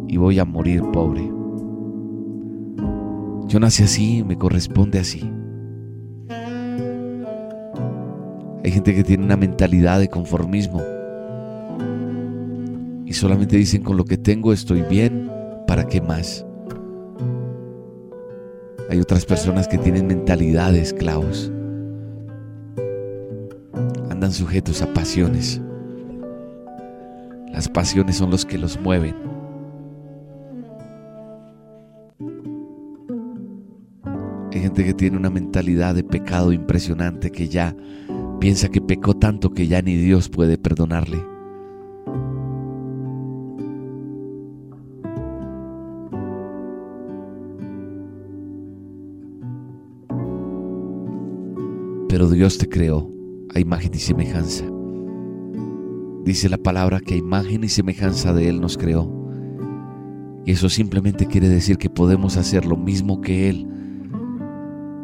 y 0.08 0.16
voy 0.16 0.38
a 0.38 0.44
morir 0.44 0.82
pobre. 0.92 1.22
Yo 3.46 3.60
nací 3.60 3.82
así 3.82 4.18
y 4.18 4.24
me 4.24 4.36
corresponde 4.36 4.98
así. 4.98 5.30
Hay 8.64 8.70
gente 8.70 8.94
que 8.94 9.02
tiene 9.02 9.24
una 9.24 9.36
mentalidad 9.36 9.98
de 9.98 10.08
conformismo 10.08 10.82
y 13.04 13.12
solamente 13.12 13.56
dicen 13.56 13.82
con 13.82 13.96
lo 13.96 14.04
que 14.04 14.16
tengo 14.16 14.52
estoy 14.52 14.82
bien, 14.82 15.30
¿para 15.66 15.86
qué 15.86 16.00
más? 16.00 16.46
Hay 18.88 19.00
otras 19.00 19.24
personas 19.24 19.66
que 19.68 19.78
tienen 19.78 20.06
mentalidad 20.06 20.72
de 20.72 20.80
esclavos. 20.80 21.50
Andan 24.10 24.32
sujetos 24.32 24.80
a 24.80 24.92
pasiones. 24.92 25.60
Las 27.52 27.68
pasiones 27.68 28.16
son 28.16 28.30
los 28.30 28.46
que 28.46 28.58
los 28.58 28.80
mueven. 28.80 29.14
Hay 34.52 34.60
gente 34.60 34.84
que 34.84 34.94
tiene 34.94 35.16
una 35.16 35.30
mentalidad 35.30 35.94
de 35.94 36.04
pecado 36.04 36.52
impresionante 36.52 37.30
que 37.30 37.48
ya 37.48 37.74
piensa 38.42 38.68
que 38.70 38.80
pecó 38.80 39.14
tanto 39.14 39.50
que 39.50 39.68
ya 39.68 39.82
ni 39.82 39.94
Dios 39.94 40.28
puede 40.28 40.58
perdonarle. 40.58 41.24
Pero 52.08 52.28
Dios 52.30 52.58
te 52.58 52.68
creó 52.68 53.08
a 53.54 53.60
imagen 53.60 53.92
y 53.94 53.98
semejanza. 53.98 54.64
Dice 56.24 56.48
la 56.48 56.58
palabra 56.58 56.98
que 56.98 57.14
a 57.14 57.18
imagen 57.18 57.62
y 57.62 57.68
semejanza 57.68 58.32
de 58.32 58.48
Él 58.48 58.60
nos 58.60 58.76
creó. 58.76 59.08
Y 60.44 60.50
eso 60.50 60.68
simplemente 60.68 61.26
quiere 61.26 61.48
decir 61.48 61.78
que 61.78 61.88
podemos 61.88 62.36
hacer 62.36 62.66
lo 62.66 62.76
mismo 62.76 63.20
que 63.20 63.48
Él. 63.48 63.71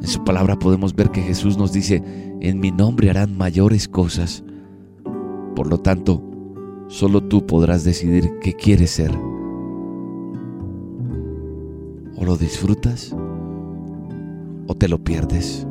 En 0.00 0.06
su 0.06 0.22
palabra 0.24 0.58
podemos 0.58 0.94
ver 0.94 1.10
que 1.10 1.22
Jesús 1.22 1.58
nos 1.58 1.72
dice, 1.72 2.02
en 2.40 2.60
mi 2.60 2.70
nombre 2.70 3.10
harán 3.10 3.36
mayores 3.36 3.88
cosas. 3.88 4.44
Por 5.56 5.66
lo 5.66 5.78
tanto, 5.78 6.22
solo 6.88 7.22
tú 7.22 7.46
podrás 7.46 7.84
decidir 7.84 8.30
qué 8.40 8.54
quieres 8.54 8.90
ser. 8.90 9.10
O 12.16 12.24
lo 12.24 12.36
disfrutas 12.36 13.14
o 14.66 14.74
te 14.74 14.88
lo 14.88 14.98
pierdes. 14.98 15.66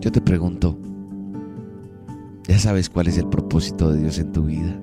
Yo 0.00 0.12
te 0.12 0.20
pregunto, 0.20 0.76
¿ya 2.56 2.62
sabes 2.62 2.88
cuál 2.88 3.06
es 3.06 3.18
el 3.18 3.28
propósito 3.28 3.92
de 3.92 4.00
Dios 4.00 4.18
en 4.18 4.32
tu 4.32 4.44
vida? 4.44 4.80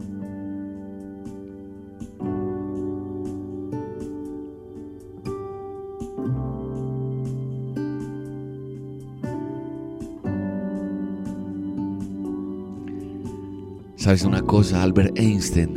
¿Sabes 13.96 14.24
una 14.24 14.44
cosa? 14.44 14.84
Albert 14.84 15.18
Einstein 15.18 15.74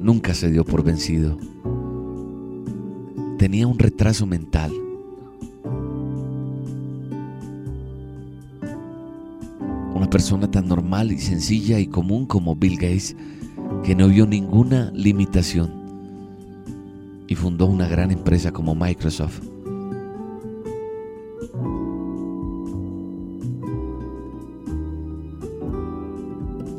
nunca 0.00 0.34
se 0.34 0.50
dio 0.50 0.64
por 0.64 0.82
vencido. 0.82 1.38
Tenía 3.38 3.68
un 3.68 3.78
retraso 3.78 4.26
mental. 4.26 4.72
Persona 10.14 10.48
tan 10.48 10.68
normal 10.68 11.10
y 11.10 11.18
sencilla 11.18 11.80
y 11.80 11.88
común 11.88 12.24
como 12.26 12.54
Bill 12.54 12.76
Gates, 12.76 13.16
que 13.82 13.96
no 13.96 14.06
vio 14.06 14.28
ninguna 14.28 14.92
limitación 14.94 15.72
y 17.26 17.34
fundó 17.34 17.66
una 17.66 17.88
gran 17.88 18.12
empresa 18.12 18.52
como 18.52 18.76
Microsoft. 18.76 19.40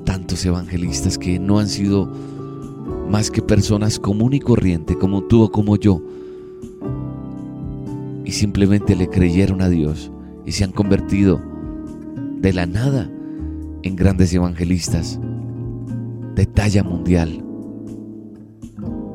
Tantos 0.05 0.45
evangelistas 0.45 1.17
que 1.17 1.37
no 1.37 1.59
han 1.59 1.67
sido 1.67 2.09
más 3.09 3.29
que 3.29 3.41
personas 3.41 3.99
común 3.99 4.31
y 4.31 4.39
corriente 4.39 4.97
como 4.97 5.23
tú 5.23 5.43
o 5.43 5.51
como 5.51 5.75
yo 5.75 6.01
y 8.23 8.31
simplemente 8.31 8.95
le 8.95 9.09
creyeron 9.09 9.61
a 9.61 9.67
Dios 9.67 10.09
y 10.45 10.53
se 10.53 10.63
han 10.63 10.71
convertido 10.71 11.41
de 12.39 12.53
la 12.53 12.65
nada 12.65 13.11
en 13.85 13.95
grandes 13.95 14.33
evangelistas 14.33 15.19
de 16.33 16.47
talla 16.47 16.83
mundial. 16.83 17.45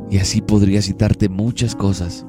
Y 0.09 0.19
así 0.19 0.41
podría 0.41 0.81
citarte 0.81 1.29
muchas 1.29 1.75
cosas. 1.75 2.25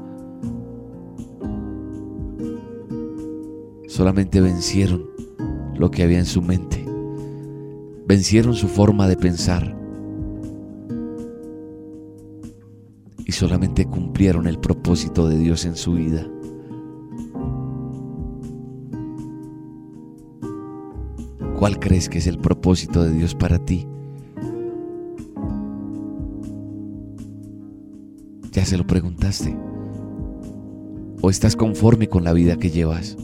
Solamente 3.87 4.41
vencieron 4.41 5.05
lo 5.75 5.91
que 5.91 6.01
había 6.01 6.17
en 6.17 6.25
su 6.25 6.41
mente. 6.41 6.83
Vencieron 8.07 8.55
su 8.55 8.67
forma 8.67 9.07
de 9.07 9.17
pensar. 9.17 9.77
Y 13.19 13.31
solamente 13.31 13.85
cumplieron 13.85 14.47
el 14.47 14.57
propósito 14.57 15.29
de 15.29 15.37
Dios 15.37 15.65
en 15.65 15.75
su 15.75 15.93
vida. 15.93 16.27
¿Cuál 21.61 21.77
crees 21.77 22.09
que 22.09 22.17
es 22.17 22.25
el 22.25 22.39
propósito 22.39 23.03
de 23.03 23.13
Dios 23.13 23.35
para 23.35 23.59
ti? 23.59 23.85
¿Ya 28.51 28.65
se 28.65 28.79
lo 28.79 28.87
preguntaste? 28.87 29.55
¿O 31.21 31.29
estás 31.29 31.55
conforme 31.55 32.09
con 32.09 32.23
la 32.23 32.33
vida 32.33 32.57
que 32.57 32.71
llevas? 32.71 33.15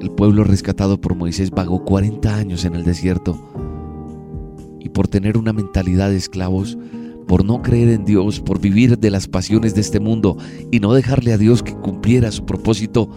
El 0.00 0.10
pueblo 0.12 0.42
rescatado 0.44 0.98
por 1.02 1.16
Moisés 1.16 1.50
vagó 1.50 1.84
40 1.84 2.34
años 2.34 2.64
en 2.64 2.76
el 2.76 2.84
desierto 2.84 3.38
y 4.80 4.88
por 4.88 5.06
tener 5.06 5.36
una 5.36 5.52
mentalidad 5.52 6.08
de 6.08 6.16
esclavos, 6.16 6.78
por 7.26 7.44
no 7.44 7.62
creer 7.62 7.88
en 7.88 8.04
Dios, 8.04 8.40
por 8.40 8.60
vivir 8.60 8.98
de 8.98 9.10
las 9.10 9.26
pasiones 9.26 9.74
de 9.74 9.80
este 9.80 10.00
mundo 10.00 10.36
y 10.70 10.80
no 10.80 10.94
dejarle 10.94 11.32
a 11.32 11.38
Dios 11.38 11.62
que 11.62 11.74
cumpliera 11.74 12.30
su 12.30 12.44
propósito, 12.44 13.10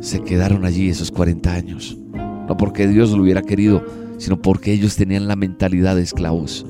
se 0.00 0.20
quedaron 0.20 0.64
allí 0.64 0.88
esos 0.88 1.10
40 1.10 1.52
años. 1.52 1.96
No 2.48 2.56
porque 2.56 2.86
Dios 2.86 3.10
lo 3.12 3.22
hubiera 3.22 3.42
querido, 3.42 3.84
sino 4.18 4.40
porque 4.40 4.72
ellos 4.72 4.96
tenían 4.96 5.26
la 5.28 5.36
mentalidad 5.36 5.96
de 5.96 6.02
esclavos. 6.02 6.66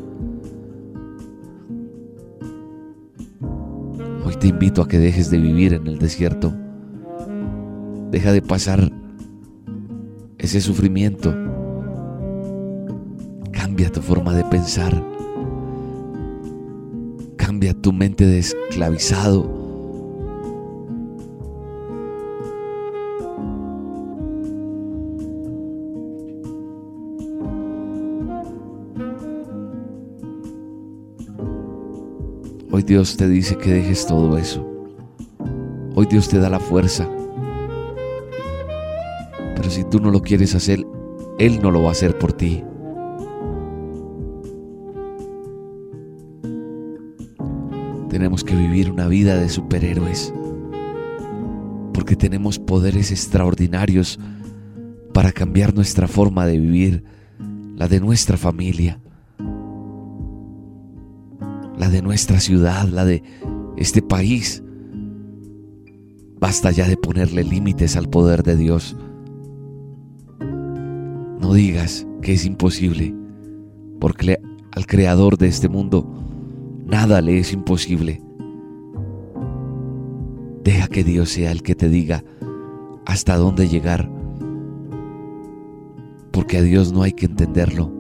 Hoy 4.25 4.35
te 4.39 4.49
invito 4.49 4.83
a 4.83 4.89
que 4.89 4.99
dejes 4.99 5.31
de 5.31 5.39
vivir 5.39 5.75
en 5.75 5.87
el 5.87 5.99
desierto. 5.99 6.55
Deja 8.11 8.33
de 8.33 8.43
pasar 8.43 8.93
ese 10.39 10.61
sufrimiento. 10.61 11.35
Cambia 13.83 14.01
tu 14.01 14.07
forma 14.07 14.33
de 14.33 14.45
pensar. 14.45 15.05
Cambia 17.37 17.75
tu 17.75 17.93
mente 17.93 18.25
de 18.25 18.39
esclavizado. 18.39 19.43
Hoy 32.71 32.85
Dios 32.85 33.17
te 33.17 33.27
dice 33.27 33.59
que 33.59 33.73
dejes 33.73 34.07
todo 34.07 34.39
eso. 34.39 34.65
Hoy 35.97 36.07
Dios 36.07 36.29
te 36.29 36.39
da 36.39 36.49
la 36.49 36.61
fuerza. 36.61 37.11
Pero 39.57 39.69
si 39.69 39.83
tú 39.83 39.99
no 39.99 40.13
lo 40.13 40.21
quieres 40.23 40.55
hacer, 40.55 40.87
Él 41.41 41.61
no 41.61 41.73
lo 41.73 41.83
va 41.83 41.89
a 41.89 41.93
hacer 41.93 42.17
por 42.17 42.33
ti. 42.33 42.63
Tenemos 48.23 48.45
que 48.45 48.55
vivir 48.55 48.89
una 48.89 49.09
vida 49.09 49.37
de 49.37 49.49
superhéroes. 49.49 50.33
Porque 51.93 52.15
tenemos 52.15 52.61
poderes 52.61 53.11
extraordinarios 53.11 54.21
para 55.13 55.33
cambiar 55.33 55.75
nuestra 55.75 56.07
forma 56.07 56.47
de 56.47 56.61
vivir, 56.61 57.03
la 57.75 57.89
de 57.89 57.99
nuestra 57.99 58.37
familia, 58.37 59.01
la 61.77 61.91
de 61.91 62.01
nuestra 62.01 62.39
ciudad, 62.39 62.87
la 62.87 63.05
de 63.05 63.25
este 63.77 64.03
país. 64.03 64.63
Basta 66.39 66.71
ya 66.71 66.87
de 66.87 66.97
ponerle 66.97 67.43
límites 67.43 67.97
al 67.97 68.09
poder 68.09 68.45
de 68.45 68.57
Dios. 68.57 68.97
No 71.41 71.55
digas 71.55 72.07
que 72.21 72.35
es 72.35 72.47
imposible, 72.47 73.17
porque 73.99 74.39
al 74.71 74.87
creador 74.87 75.39
de 75.39 75.49
este 75.49 75.69
mundo 75.69 76.32
nada 76.93 77.23
le 77.23 77.39
es 77.39 77.55
imposible. 77.55 78.21
Deja 80.63 80.87
que 80.89 81.03
Dios 81.03 81.31
sea 81.31 81.51
el 81.51 81.63
que 81.63 81.75
te 81.75 81.89
diga 81.89 82.23
hasta 83.07 83.37
dónde 83.37 83.67
llegar, 83.67 84.11
porque 86.31 86.59
a 86.59 86.63
Dios 86.63 86.93
no 86.93 87.03
hay 87.03 87.13
que 87.13 87.27
entenderlo. 87.27 87.91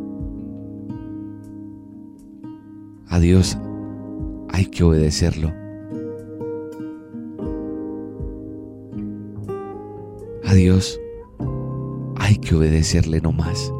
A 3.08 3.18
Dios 3.18 3.58
hay 4.50 4.66
que 4.66 4.84
obedecerlo. 4.84 5.50
A 10.44 10.54
Dios 10.54 11.00
hay 12.16 12.36
que 12.36 12.54
obedecerle 12.54 13.22
no 13.22 13.32
más. 13.32 13.72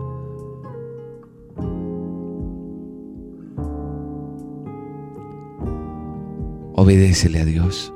Obedécele 6.74 7.40
a 7.40 7.44
Dios 7.44 7.92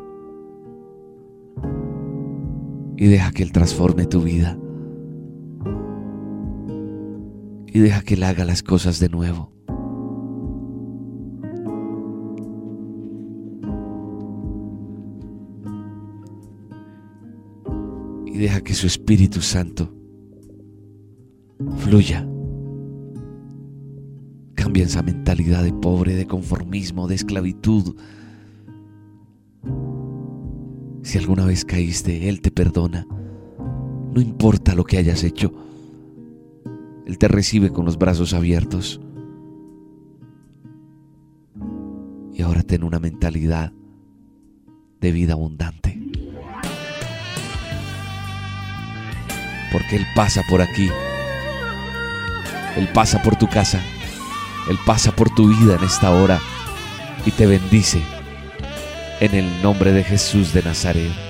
y 2.96 3.06
deja 3.06 3.30
que 3.32 3.42
Él 3.42 3.52
transforme 3.52 4.06
tu 4.06 4.22
vida 4.22 4.58
y 7.76 7.78
deja 7.78 8.00
que 8.00 8.14
Él 8.14 8.22
haga 8.22 8.44
las 8.44 8.62
cosas 8.62 9.00
de 9.00 9.10
nuevo. 9.10 9.52
Y 18.24 18.38
deja 18.38 18.62
que 18.62 18.72
su 18.72 18.86
Espíritu 18.86 19.42
Santo 19.42 19.92
fluya. 21.78 22.26
Cambia 24.54 24.84
esa 24.84 25.02
mentalidad 25.02 25.62
de 25.62 25.72
pobre, 25.72 26.14
de 26.14 26.26
conformismo, 26.26 27.06
de 27.08 27.14
esclavitud. 27.14 27.94
Alguna 31.18 31.46
vez 31.46 31.64
caíste, 31.64 32.28
Él 32.28 32.40
te 32.40 32.50
perdona. 32.50 33.06
No 34.12 34.20
importa 34.20 34.74
lo 34.74 34.84
que 34.84 34.98
hayas 34.98 35.24
hecho. 35.24 35.52
Él 37.06 37.18
te 37.18 37.28
recibe 37.28 37.70
con 37.70 37.84
los 37.84 37.98
brazos 37.98 38.34
abiertos. 38.34 39.00
Y 42.32 42.42
ahora 42.42 42.62
ten 42.62 42.84
una 42.84 42.98
mentalidad 42.98 43.72
de 45.00 45.12
vida 45.12 45.32
abundante. 45.32 46.00
Porque 49.72 49.96
Él 49.96 50.06
pasa 50.14 50.42
por 50.48 50.60
aquí. 50.60 50.88
Él 52.76 52.88
pasa 52.92 53.22
por 53.22 53.36
tu 53.36 53.48
casa. 53.48 53.80
Él 54.70 54.78
pasa 54.84 55.14
por 55.14 55.34
tu 55.34 55.48
vida 55.48 55.76
en 55.76 55.84
esta 55.84 56.10
hora 56.10 56.40
y 57.24 57.30
te 57.30 57.46
bendice 57.46 58.00
en 59.20 59.34
el 59.34 59.62
nombre 59.62 59.92
de 59.92 60.04
Jesús 60.04 60.52
de 60.52 60.62
Nazaret. 60.62 61.25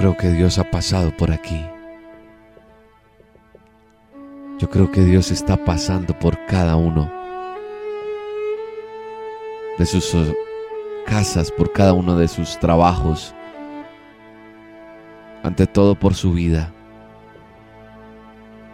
Creo 0.00 0.16
que 0.16 0.30
Dios 0.30 0.58
ha 0.58 0.64
pasado 0.64 1.14
por 1.14 1.30
aquí. 1.30 1.62
Yo 4.58 4.70
creo 4.70 4.90
que 4.90 5.02
Dios 5.02 5.30
está 5.30 5.62
pasando 5.62 6.18
por 6.18 6.46
cada 6.46 6.74
uno 6.76 7.12
de 9.76 9.84
sus 9.84 10.16
casas, 11.04 11.52
por 11.52 11.70
cada 11.74 11.92
uno 11.92 12.16
de 12.16 12.28
sus 12.28 12.58
trabajos, 12.58 13.34
ante 15.42 15.66
todo 15.66 15.94
por 15.94 16.14
su 16.14 16.32
vida. 16.32 16.72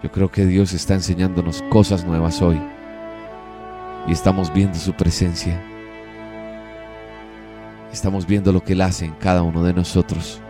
Yo 0.04 0.12
creo 0.12 0.30
que 0.30 0.46
Dios 0.46 0.74
está 0.74 0.94
enseñándonos 0.94 1.60
cosas 1.70 2.04
nuevas 2.04 2.40
hoy 2.40 2.60
y 4.06 4.12
estamos 4.12 4.54
viendo 4.54 4.78
su 4.78 4.92
presencia. 4.92 5.60
Estamos 7.92 8.28
viendo 8.28 8.52
lo 8.52 8.62
que 8.62 8.74
Él 8.74 8.80
hace 8.80 9.06
en 9.06 9.14
cada 9.14 9.42
uno 9.42 9.64
de 9.64 9.74
nosotros. 9.74 10.40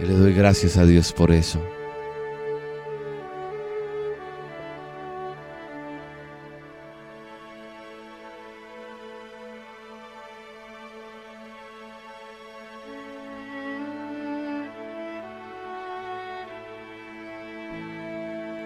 Y 0.00 0.06
le 0.06 0.14
doy 0.14 0.32
gracias 0.32 0.76
a 0.76 0.84
Dios 0.84 1.12
por 1.12 1.32
eso. 1.32 1.60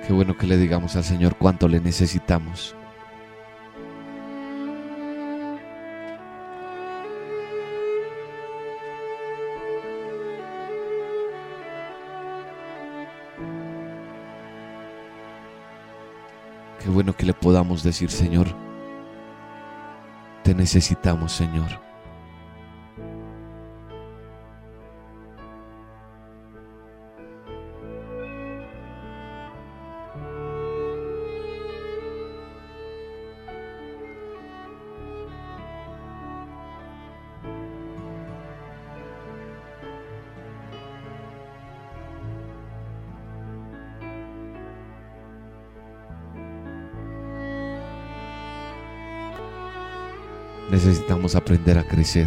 Qué 0.07 0.13
bueno 0.13 0.37
que 0.37 0.47
le 0.47 0.59
digamos 0.59 0.97
al 0.97 1.05
Señor 1.05 1.37
cuánto 1.37 1.69
le 1.69 1.81
necesitamos. 1.81 2.77
Bueno 17.03 17.17
que 17.17 17.27
le 17.27 17.35
podamos 17.35 17.83
decir, 17.83 18.13
Señor, 18.13 18.47
te 20.45 20.55
necesitamos, 20.55 21.33
Señor. 21.33 21.92
Necesitamos 51.13 51.37
aprender 51.37 51.77
a 51.77 51.85
crecer. 51.85 52.27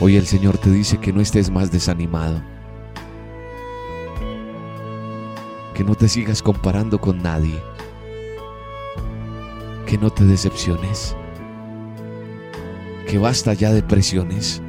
Hoy 0.00 0.16
el 0.16 0.26
Señor 0.26 0.56
te 0.56 0.70
dice 0.70 0.96
que 0.96 1.12
no 1.12 1.20
estés 1.20 1.50
más 1.50 1.70
desanimado. 1.70 2.42
Que 5.74 5.84
no 5.84 5.94
te 5.94 6.08
sigas 6.08 6.40
comparando 6.40 7.02
con 7.02 7.22
nadie. 7.22 7.62
Que 9.84 9.98
no 9.98 10.08
te 10.08 10.24
decepciones. 10.24 11.14
Que 13.06 13.18
basta 13.18 13.52
ya 13.52 13.74
de 13.74 13.82
presiones. 13.82 14.62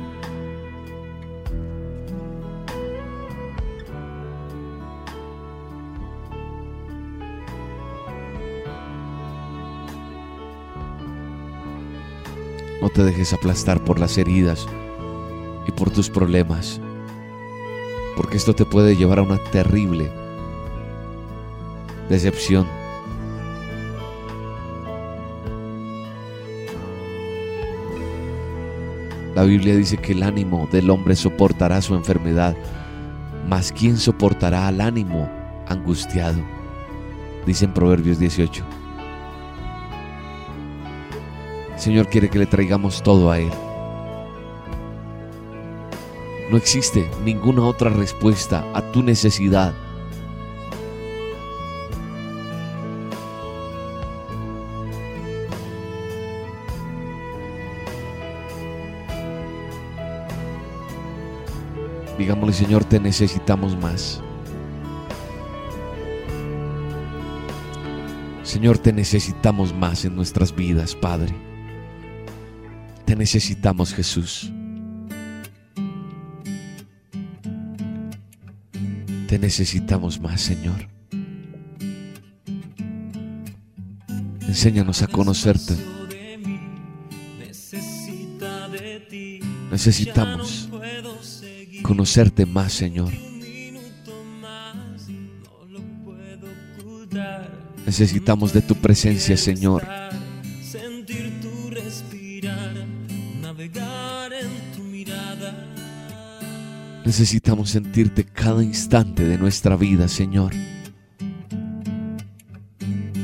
No 12.83 12.89
te 12.89 13.01
dejes 13.05 13.31
aplastar 13.31 13.81
por 13.81 13.97
las 13.97 14.17
heridas 14.17 14.67
y 15.65 15.71
por 15.71 15.89
tus 15.89 16.09
problemas, 16.09 16.81
porque 18.17 18.35
esto 18.35 18.53
te 18.53 18.65
puede 18.65 18.97
llevar 18.97 19.19
a 19.19 19.21
una 19.21 19.37
terrible 19.37 20.11
decepción. 22.09 22.67
La 29.33 29.43
Biblia 29.43 29.77
dice 29.77 29.95
que 29.95 30.11
el 30.11 30.21
ánimo 30.21 30.67
del 30.69 30.89
hombre 30.89 31.15
soportará 31.15 31.81
su 31.81 31.95
enfermedad, 31.95 32.53
mas 33.47 33.71
¿quién 33.71 33.95
soportará 33.95 34.67
al 34.67 34.81
ánimo 34.81 35.31
angustiado? 35.69 36.41
Dice 37.45 37.63
en 37.63 37.73
Proverbios 37.73 38.19
18. 38.19 38.82
Señor 41.83 42.07
quiere 42.07 42.29
que 42.29 42.39
le 42.39 42.45
traigamos 42.45 43.03
todo 43.03 43.29
a 43.29 43.39
Él. 43.39 43.51
No 46.49 46.55
existe 46.55 47.05
ninguna 47.25 47.65
otra 47.65 47.89
respuesta 47.89 48.65
a 48.73 48.81
tu 48.93 49.03
necesidad. 49.03 49.73
Digámosle, 62.17 62.53
Señor, 62.53 62.85
te 62.85 63.01
necesitamos 63.01 63.75
más. 63.75 64.21
Señor, 68.43 68.77
te 68.77 68.93
necesitamos 68.93 69.73
más 69.73 70.05
en 70.05 70.15
nuestras 70.15 70.55
vidas, 70.55 70.95
Padre. 70.95 71.52
Necesitamos, 73.15 73.93
Jesús. 73.93 74.51
Te 79.27 79.39
necesitamos 79.39 80.19
más, 80.19 80.41
Señor. 80.41 80.87
Enséñanos 84.41 85.01
a 85.01 85.07
conocerte. 85.07 85.75
Necesitamos 89.71 90.69
conocerte 91.81 92.45
más, 92.45 92.73
Señor. 92.73 93.11
Necesitamos 97.85 98.53
de 98.53 98.61
tu 98.61 98.75
presencia, 98.75 99.37
Señor. 99.37 100.02
Necesitamos 107.13 107.69
sentirte 107.69 108.23
cada 108.25 108.63
instante 108.63 109.23
de 109.23 109.37
nuestra 109.37 109.75
vida, 109.75 110.07
Señor. 110.07 110.51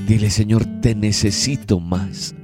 Dile, 0.08 0.30
Señor, 0.30 0.64
te 0.80 0.94
necesito 0.94 1.80
más. 1.80 2.36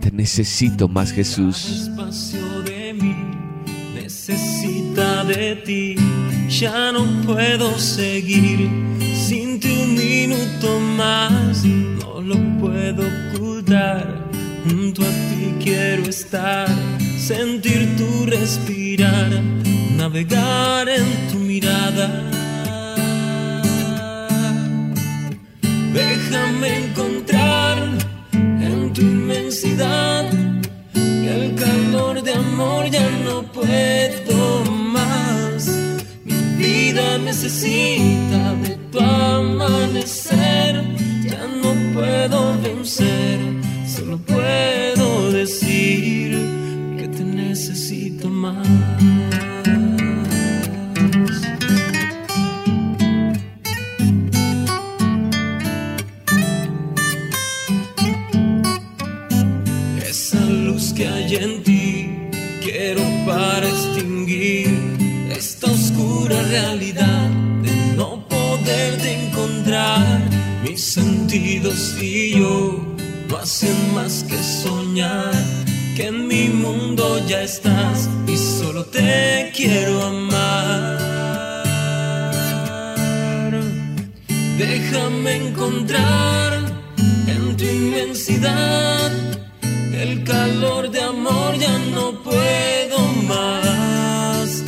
Te 0.00 0.10
necesito 0.10 0.88
más, 0.88 1.12
Jesús. 1.12 1.84
Espacio 1.84 2.62
de 2.62 2.92
mí 2.92 3.14
necesita 3.94 5.22
de 5.26 5.54
ti. 5.54 5.94
Ya 6.48 6.90
no 6.90 7.06
puedo 7.22 7.78
seguir 7.78 8.68
sin 9.14 9.60
ti 9.60 9.78
un 9.80 9.94
minuto 9.94 10.80
más. 10.96 11.64
No 11.64 12.20
lo 12.20 12.34
puedo 12.58 13.04
ocultar. 13.30 14.28
Junto 14.68 15.02
a 15.02 15.08
ti 15.08 15.54
quiero 15.62 16.02
estar, 16.08 16.68
sentir 17.22 17.96
tu 17.96 18.26
respirar, 18.26 19.30
navegar 19.96 20.88
en 20.88 21.06
tu 21.30 21.38
mirada. 21.38 22.08
Déjame 25.94 26.68
encontrar 26.84 27.78
en 28.32 28.92
tu 28.92 29.02
inmensidad 29.02 30.24
el 31.34 31.54
calor 31.54 32.22
de 32.22 32.32
amor 32.34 32.90
ya 32.90 33.08
no 33.24 33.36
puedo 33.52 34.64
más. 34.96 35.68
Mi 36.24 36.40
vida 36.58 37.18
necesita 37.18 38.42
de 38.64 38.72
tu 38.90 38.98
amanecer. 38.98 40.72
Ya 41.30 41.46
no 41.62 41.70
puedo 41.94 42.38
vencer, 42.62 43.38
solo 43.86 44.18
puedo 44.18 44.81
necesito 47.92 48.28
más. 48.28 48.66
hay 61.04 61.34
en 61.34 61.62
ti. 61.64 62.10
Quiero 62.62 63.02
para 63.26 63.66
extinguir 63.66 64.68
esta 65.30 65.66
oscura 65.66 66.40
realidad 66.42 67.28
de 67.62 67.96
no 67.96 68.26
poderte 68.28 69.26
encontrar. 69.26 70.20
Mis 70.62 70.80
sentidos 70.80 71.96
y 72.00 72.38
yo 72.38 72.84
no 73.28 73.36
hacen 73.36 73.94
más 73.94 74.24
que 74.24 74.38
soñar 74.38 75.61
que 75.96 76.06
en 76.06 76.26
mi 76.26 76.48
mundo 76.48 77.20
ya 77.26 77.42
estás 77.42 78.08
y 78.26 78.36
solo 78.36 78.84
te 78.86 79.52
quiero 79.54 80.02
amar. 80.02 80.98
Déjame 84.56 85.36
encontrar 85.48 86.52
en 87.26 87.56
tu 87.56 87.64
inmensidad 87.64 89.10
el 89.92 90.24
calor 90.24 90.90
de 90.90 91.02
amor, 91.02 91.56
ya 91.58 91.78
no 91.94 92.22
puedo 92.22 92.98
más. 93.26 94.62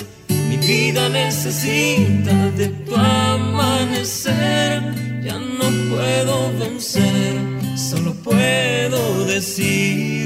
Mi 0.49 0.57
vida 0.59 1.09
necesita 1.09 2.51
de 2.51 2.69
tu 2.69 2.95
amanecer, 2.97 4.83
ya 5.23 5.39
no 5.39 5.67
puedo 5.91 6.53
vencer, 6.59 7.35
solo 7.77 8.15
puedo 8.15 9.25
decir 9.27 10.24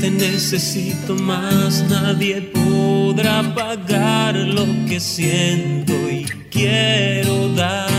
te 0.00 0.10
necesito 0.10 1.14
más, 1.14 1.84
nadie 1.88 2.42
podrá 2.42 3.42
pagar 3.54 4.36
lo 4.36 4.66
que 4.86 5.00
siento 5.00 5.92
y 6.10 6.24
quiero 6.50 7.48
dar. 7.54 7.95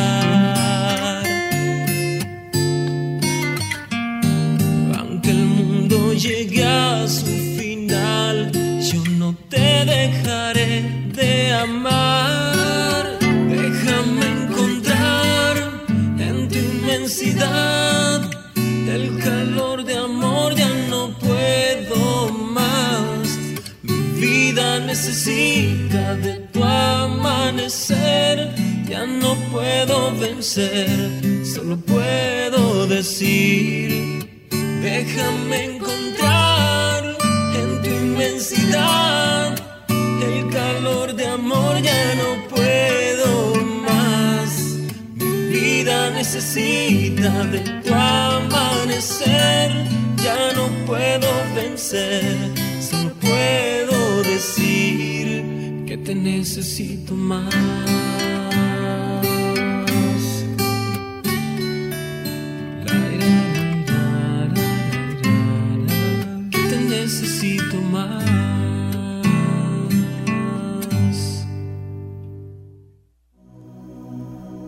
Ya 28.98 29.06
no 29.06 29.36
puedo 29.52 30.12
vencer, 30.18 30.89
solo 31.45 31.78
puedo 31.78 32.88
decir, 32.88 33.89
déjame 34.82 35.66
encontrar 35.66 37.04
en 37.60 37.82
tu 37.84 37.89
inmensidad 37.89 39.56
el 40.28 40.50
calor 40.50 41.14
de 41.16 41.28
amor, 41.28 41.80
ya 41.82 42.16
no 42.22 42.30
puedo 42.56 43.30
más. 43.88 44.50
Mi 45.16 45.60
vida 45.60 46.10
necesita 46.10 47.32
de 47.54 47.60
tu 47.84 47.93
amanecer, 47.93 49.70
ya 50.26 50.54
no 50.56 50.66
puedo 50.88 51.30
vencer, 51.56 52.36
solo 52.89 53.14
puedo 53.28 54.24
decir 54.24 55.86
que 55.86 55.98
te 55.98 56.16
necesito 56.16 57.14
más. 57.14 58.16
Necesito 67.38 67.77
más. 67.91 68.23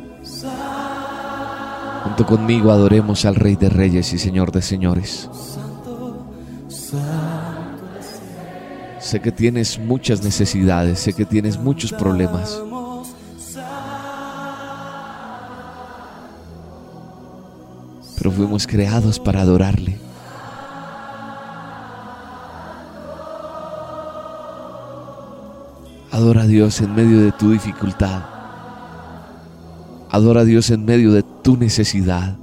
junto 2.04 2.24
conmigo 2.26 2.70
adoremos 2.70 3.24
al 3.24 3.34
Rey 3.34 3.56
de 3.56 3.68
Reyes 3.68 4.12
y 4.12 4.18
Señor 4.18 4.52
de 4.52 4.62
Señores. 4.62 5.28
Sé 9.08 9.20
que 9.20 9.32
tienes 9.32 9.78
muchas 9.78 10.22
necesidades, 10.22 10.98
sé 10.98 11.14
que 11.14 11.24
tienes 11.24 11.58
muchos 11.58 11.94
problemas. 11.94 12.60
Pero 18.18 18.30
fuimos 18.30 18.66
creados 18.66 19.18
para 19.18 19.40
adorarle. 19.40 19.98
Adora 26.10 26.42
a 26.42 26.46
Dios 26.46 26.78
en 26.82 26.94
medio 26.94 27.22
de 27.22 27.32
tu 27.32 27.52
dificultad. 27.52 28.24
Adora 30.10 30.42
a 30.42 30.44
Dios 30.44 30.68
en 30.68 30.84
medio 30.84 31.12
de 31.14 31.22
tu 31.22 31.56
necesidad. 31.56 32.36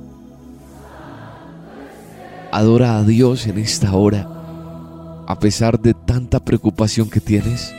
Adora 2.51 2.97
a 2.97 3.03
Dios 3.03 3.45
en 3.45 3.59
esta 3.59 3.93
hora, 3.93 4.34
a 5.27 5.39
pesar 5.39 5.79
de 5.79 5.93
tanta 5.93 6.39
preocupación 6.39 7.09
que 7.09 7.19
tienes. 7.19 7.73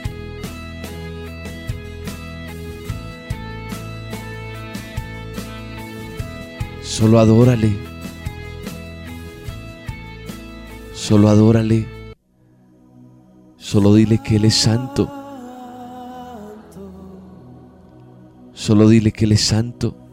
Solo 6.83 7.19
adórale. 7.19 7.77
Solo 10.95 11.29
adórale. 11.29 11.87
Solo 13.57 13.95
dile 13.95 14.19
que 14.19 14.37
Él 14.37 14.47
es 14.47 14.55
santo. 14.55 15.13
Solo 18.53 18.89
dile 18.89 19.13
que 19.13 19.27
Él 19.27 19.33
es 19.33 19.43
santo. 19.43 20.06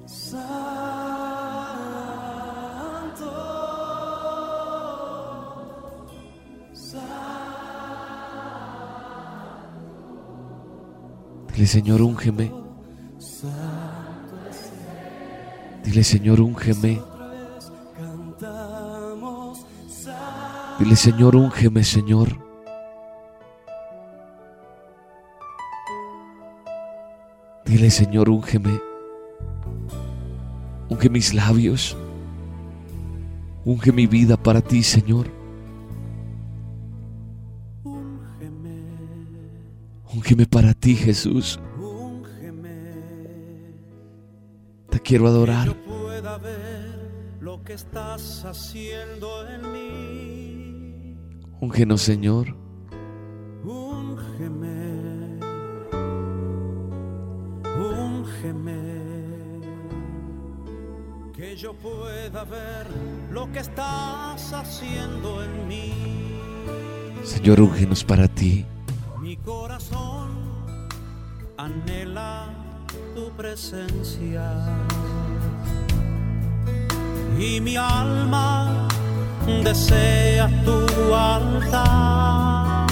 Dile, 11.64 11.72
Señor, 11.72 12.02
úngeme. 12.02 12.52
Dile, 15.86 16.04
Señor, 16.04 16.42
úngeme. 16.42 17.02
Dile, 20.78 20.96
Señor, 20.98 21.38
úngeme, 21.38 21.84
Señor. 21.86 22.38
Dile, 27.66 27.90
Señor, 27.90 28.28
úngeme. 28.28 28.82
Unge 30.90 31.10
mis 31.10 31.34
labios. 31.34 31.96
Unge 33.64 33.94
mi 33.94 34.06
vida 34.06 34.36
para 34.36 34.60
ti, 34.60 34.84
Señor. 34.84 35.43
Úngeme 40.24 40.46
para 40.46 40.74
ti, 40.74 40.96
Jesús. 40.96 41.60
Te 44.90 45.02
quiero 45.02 45.28
adorar. 45.28 45.76
pueda 45.86 46.38
ver 46.38 47.36
lo 47.42 47.62
que 47.62 47.74
estás 47.74 48.46
haciendo 48.46 49.46
en 49.50 49.72
mí. 49.74 51.18
Úngenos, 51.60 52.04
Señor. 52.04 52.56
Úngeme, 53.66 55.40
úngeme, 57.78 58.80
que 61.36 61.58
yo 61.58 61.74
pueda 61.74 62.46
ver 62.46 62.88
lo 63.30 63.52
que 63.52 63.60
estás 63.60 64.54
haciendo 64.54 65.44
en 65.44 65.68
mí. 65.68 65.94
Señor, 67.26 67.60
úngenos 67.60 68.06
para 68.06 68.30
ti. 68.30 68.66
Mi 69.22 69.38
corazón 69.38 70.13
anhela 71.66 72.50
tu 73.16 73.30
presencia 73.38 74.44
y 77.40 77.62
mi 77.62 77.76
alma 77.78 78.88
desea 79.64 80.50
tu 80.66 80.80
altar. 81.16 82.88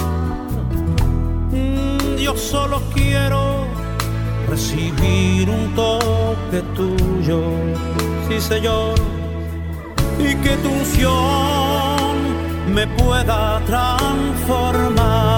Mm, 1.52 2.16
Yo 2.16 2.36
solo 2.36 2.80
quiero 2.94 3.42
recibir 4.48 5.48
un 5.50 5.74
toque 5.74 6.60
tuyo, 6.78 7.40
sí 8.28 8.40
Señor, 8.40 8.94
y 10.18 10.34
que 10.42 10.56
tu 10.62 10.68
unción 10.80 12.12
me 12.74 12.86
pueda 12.86 13.60
transformar. 13.66 15.31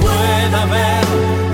pueda 0.00 0.64
ver 0.66 1.04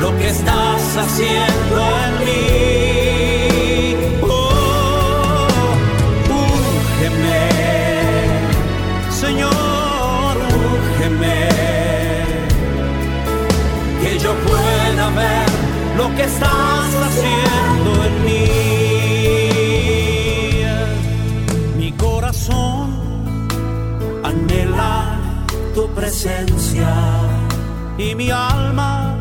lo 0.01 0.17
que 0.19 0.29
estás 0.29 0.97
haciendo 0.97 1.77
en 2.05 2.13
mí. 2.25 3.97
Oh, 4.23 5.47
úngeme, 6.31 7.43
Señor, 9.11 10.37
úngeme, 10.73 11.39
que 14.03 14.19
yo 14.19 14.33
pueda 14.49 15.09
ver 15.11 15.49
lo 15.97 16.07
que 16.17 16.25
estás 16.25 16.95
haciendo. 17.07 17.44
mi 28.15 28.31
alma, 28.31 29.17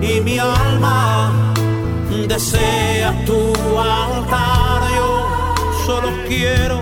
y 0.00 0.20
mi 0.20 0.38
alma 0.38 1.32
desea 2.28 3.14
tu 3.24 3.52
altar. 3.78 4.82
Yo 4.96 5.26
solo 5.86 6.08
quiero, 6.28 6.80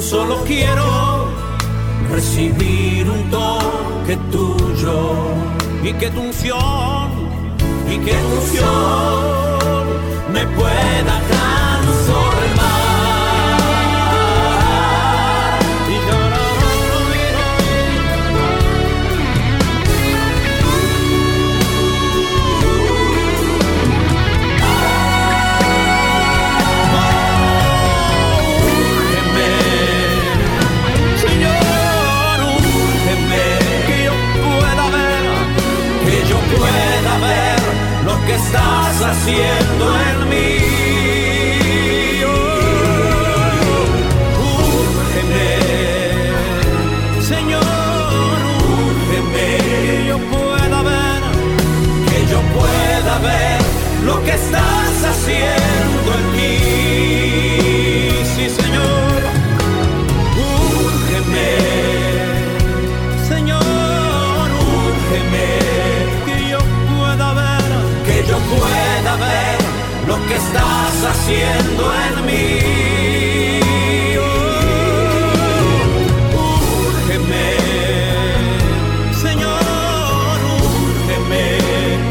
solo 0.00 0.38
quiero 0.46 1.28
recibir 2.10 3.08
un 3.08 3.30
toque 3.30 4.16
tuyo 4.30 4.98
y 5.82 5.92
que 5.92 6.10
tu 6.10 6.20
unción, 6.20 7.10
y 7.90 7.98
que 7.98 8.12
tu 8.12 8.34
unción 8.40 9.84
me 10.32 10.46
pueda 10.46 11.23
haciendo 39.14 39.84
en 40.08 40.18
mí. 40.30 40.48
Úrgeme, 44.96 45.50
Señor, 47.30 48.38
úrgeme, 48.80 49.48
que 49.86 49.96
yo 50.08 50.16
pueda 50.34 50.78
ver, 50.90 51.22
que 52.08 52.18
yo 52.32 52.40
pueda 52.58 53.14
ver 53.28 53.60
lo 54.04 54.14
que 54.24 54.32
estás 54.32 54.94
haciendo 55.10 56.08
en 56.20 56.26
mí. 56.36 56.56
Sí, 58.34 58.44
Señor, 58.60 59.20
úrgeme, 60.90 61.50
Señor, 63.28 64.46
úrgeme, 64.82 65.53
estás 70.54 71.04
haciendo 71.10 71.82
en 72.06 72.26
mí. 72.26 73.60
Úrgeme, 76.86 77.48
Señor, 79.20 80.38
úrgeme, 80.62 81.44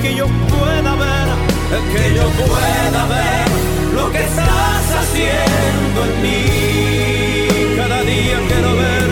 que 0.02 0.16
yo 0.16 0.28
pueda 0.28 0.92
ver, 0.96 1.28
que 1.94 2.04
yo 2.16 2.26
pueda 2.44 3.06
ver 3.16 3.48
lo 3.96 4.12
que 4.12 4.22
estás 4.24 4.86
haciendo 5.02 5.98
en 6.10 6.14
mí. 6.24 6.42
Cada 7.78 8.02
día 8.02 8.38
quiero 8.50 8.72
ver, 8.76 9.10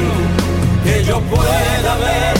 que 0.84 1.04
yo 1.06 1.22
pueda 1.22 1.96
ver 2.08 2.34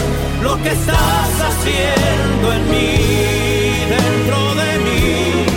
lo 0.44 0.62
que 0.62 0.70
estás 0.72 1.32
haciendo 1.50 2.54
en 2.54 2.64
mí, 2.72 3.86
dentro 3.90 4.56
de 4.56 4.70
mí. 4.86 5.51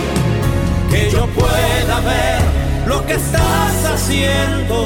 Lo 3.05 3.07
que 3.07 3.13
estás 3.13 3.85
haciendo 3.85 4.77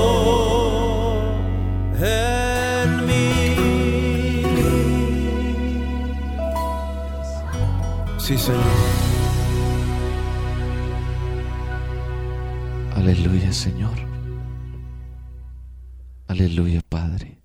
en 1.95 3.05
mí. 3.07 4.43
Sí, 8.17 8.37
Señor. 8.37 8.63
Aleluya, 12.95 13.53
Señor. 13.53 13.97
Aleluya, 16.27 16.81
Padre. 16.87 17.37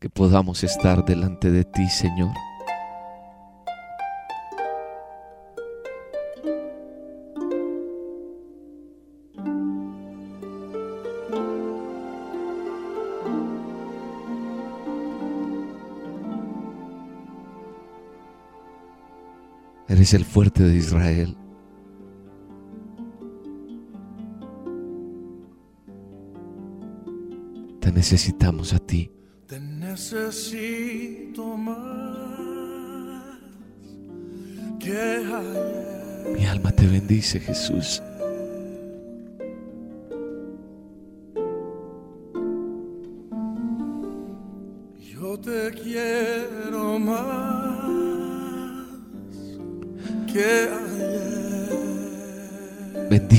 Que 0.00 0.08
podamos 0.08 0.64
estar 0.64 1.04
delante 1.04 1.50
de 1.50 1.64
ti, 1.64 1.88
Señor. 1.88 2.32
Eres 20.02 20.14
el 20.14 20.24
fuerte 20.24 20.64
de 20.64 20.74
Israel. 20.74 21.36
Te 27.78 27.92
necesitamos 27.92 28.72
a 28.72 28.80
ti. 28.80 29.12
Te 29.46 29.60
necesito 29.60 31.56
más 31.56 33.38
que 34.80 34.90
ayer. 34.90 36.36
Mi 36.36 36.46
alma 36.46 36.72
te 36.72 36.84
bendice, 36.88 37.38
Jesús. 37.38 38.02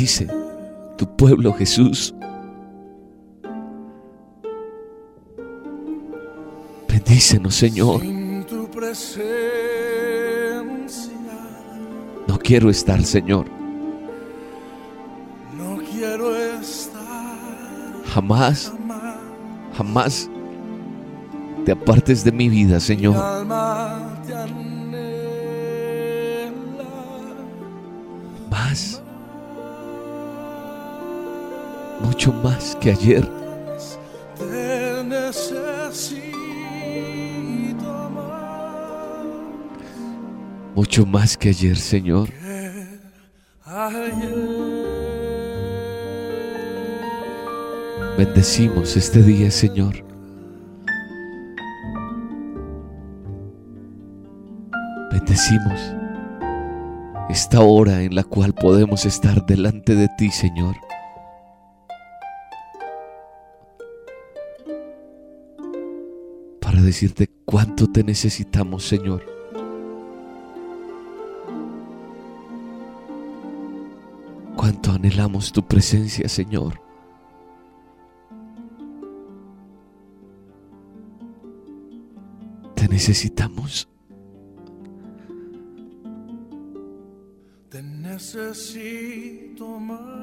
Bendice 0.04 0.28
tu 0.98 1.06
pueblo, 1.16 1.54
Jesús. 1.54 2.14
Bendícenos, 6.90 7.56
Señor. 7.56 8.02
No 12.28 12.38
quiero 12.38 12.70
estar, 12.70 13.02
Señor. 13.06 13.46
no 15.58 15.78
quiero 15.90 16.36
estar 16.36 18.04
Jamás, 18.14 18.74
más. 18.86 19.16
jamás 19.78 20.30
te 21.64 21.72
apartes 21.72 22.26
de 22.26 22.34
mi 22.34 22.50
vida, 22.50 22.82
Señor. 22.82 23.16
Mucho 32.26 32.42
más 32.42 32.78
que 32.78 32.92
ayer. 32.92 33.30
Mucho 40.74 41.06
más 41.06 41.36
que 41.36 41.50
ayer, 41.50 41.76
Señor. 41.76 42.30
Bendecimos 48.18 48.96
este 48.96 49.22
día, 49.22 49.52
Señor. 49.52 49.94
Bendecimos 55.12 55.94
esta 57.30 57.60
hora 57.60 58.02
en 58.02 58.16
la 58.16 58.24
cual 58.24 58.54
podemos 58.54 59.06
estar 59.06 59.46
delante 59.46 59.94
de 59.94 60.08
ti, 60.18 60.30
Señor. 60.30 60.78
Decirte 66.84 67.30
cuánto 67.46 67.88
te 67.88 68.04
necesitamos, 68.04 68.86
Señor. 68.88 69.26
Cuánto 74.56 74.92
anhelamos 74.92 75.52
tu 75.52 75.68
presencia, 75.68 76.28
Señor. 76.30 76.80
Te 82.76 82.88
necesitamos. 82.88 83.88
Te 87.70 87.82
necesito 87.82 89.80
más 89.80 90.14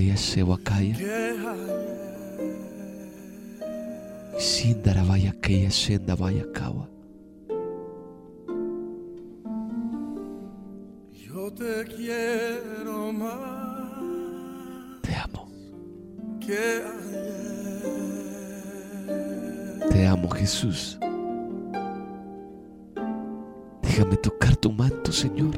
Yasewakaya. 0.00 0.96
que 0.96 1.04
ayer. 1.04 2.73
Sindaravaya 4.38 5.32
Keya 5.40 5.70
Sendavaya 5.70 6.44
Kawa. 6.52 6.88
Yo 11.12 11.50
te 11.52 11.84
quiero 11.84 13.12
más 13.12 15.00
Te 15.02 15.14
amo. 15.14 15.48
que 16.40 16.58
ayer. 16.58 17.44
Te 19.90 20.06
amo, 20.06 20.28
Jesús. 20.30 20.98
Déjame 23.82 24.16
tocar 24.16 24.56
tu 24.56 24.70
manto, 24.72 25.12
Señor. 25.12 25.54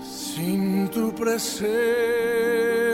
Sin 0.00 0.88
tu 0.90 1.12
presencia 1.14 2.85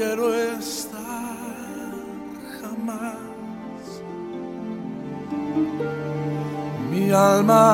quiero 0.00 0.26
estar 0.34 1.92
jamás. 2.58 3.18
Mi 6.90 7.04
alma 7.10 7.66